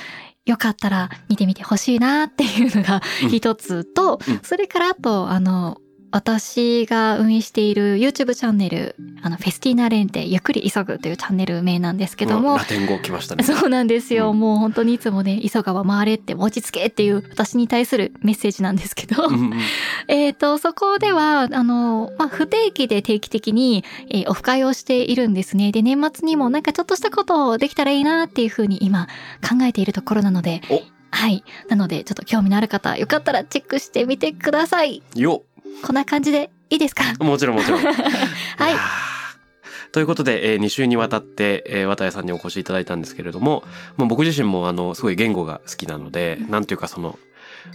[0.44, 4.40] よかったら見てみてほしいなっていうのがうん一つと、うん。
[4.42, 5.78] それからあと、あの、
[6.12, 13.42] 私が運営している YouTube チャンネル、あの、フェスティーナレンテ、ゆっくり急ぐというチャンネル名なんですけどもラ、テン語来ましたね。
[13.44, 14.30] そうなんですよ。
[14.30, 19.52] うんもう本当にいつもね、急がば回れって落ち着けっていう私に対するメッセージなんですけど、うんうん
[20.08, 25.72] えっと、そこでは、あの、まあ、不定期で定期的に、えーオフ会をしているんですね。
[25.72, 29.08] で、年末にもなんかちょっとしたことをできたらいいなっていうふうに今
[29.42, 31.44] 考えているところなので、おはい。
[31.68, 35.02] なので、ちょっと興味のある方、よかったらチェックしてみてください。
[35.14, 35.42] よ
[35.84, 37.04] こんな感じでいいですか？
[37.24, 37.82] もちろんもちろん。
[37.84, 37.94] はい
[39.92, 43.62] ということで、え2週にわたって、えー、渡谷さんにお越しいただいたんですけれども、
[43.98, 47.18] もう僕自身もあの、すごい言語が好きなので、なんていうかその、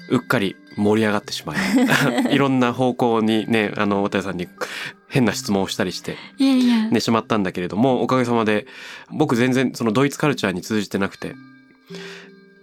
[0.10, 1.58] うっかり盛り上がってしまい、
[2.34, 4.48] いろんな方向にね、あの、渡谷さんに
[5.08, 6.18] 変な質問をしたりして。
[6.40, 8.66] ね、しまったんだけれども、おかげさまで、
[9.12, 11.36] 僕全然そのドイツカルチャーに通じてなくて、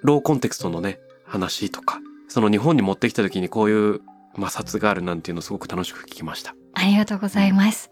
[0.03, 4.01] ローコンテクストのね、話とか、その日本に持ってきた時にこういう
[4.35, 6.55] 摩擦があるなんていうのすごく楽しく聞きました。
[6.75, 7.91] ありがとうございます、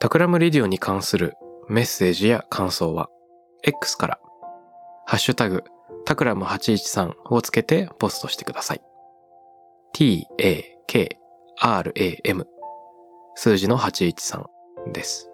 [0.00, 1.34] TAKRAM RADIO に関する
[1.68, 3.08] メッセージや感想は
[3.62, 4.18] X から
[5.06, 5.64] ハッシュタグ
[6.04, 8.82] takram813をつけてポストしてください。
[9.94, 10.86] T-a-k-r-a-m
[13.36, 14.44] 数字の813
[14.92, 15.30] です。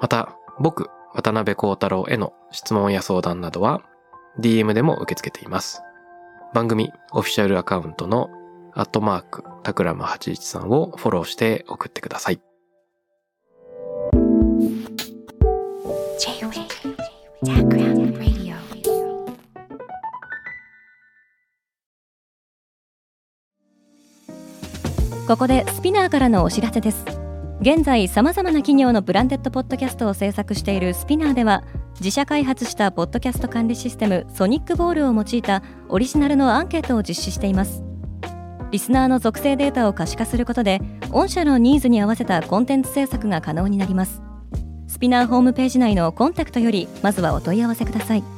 [0.00, 3.82] また僕渡辺幸太郎への質問や相談などは
[4.40, 5.82] DM でも受け付けています。
[6.54, 8.30] 番組オフィシャルアカウントの
[8.74, 12.40] アットマークタクラム813をフォローして送ってください。
[25.28, 27.04] ここで SPINEAR からのお知らせです
[27.60, 31.64] 現在さまざまな企業のブランデッドポッドキャストを制作している SPINEAR では
[32.00, 37.82] 自社開発したポッドキャスト管理システム Sonicbowl を用いたオリジナルのアンケートを実施しています。
[38.70, 40.80] リスナーの属性データを可視化することで
[41.10, 44.22] 御社のニーズに合わせたコンテンツ制作が可能になります。
[44.86, 48.37] SPINEAR ホームページ内のコンタクトよりまずはお問い合わせください。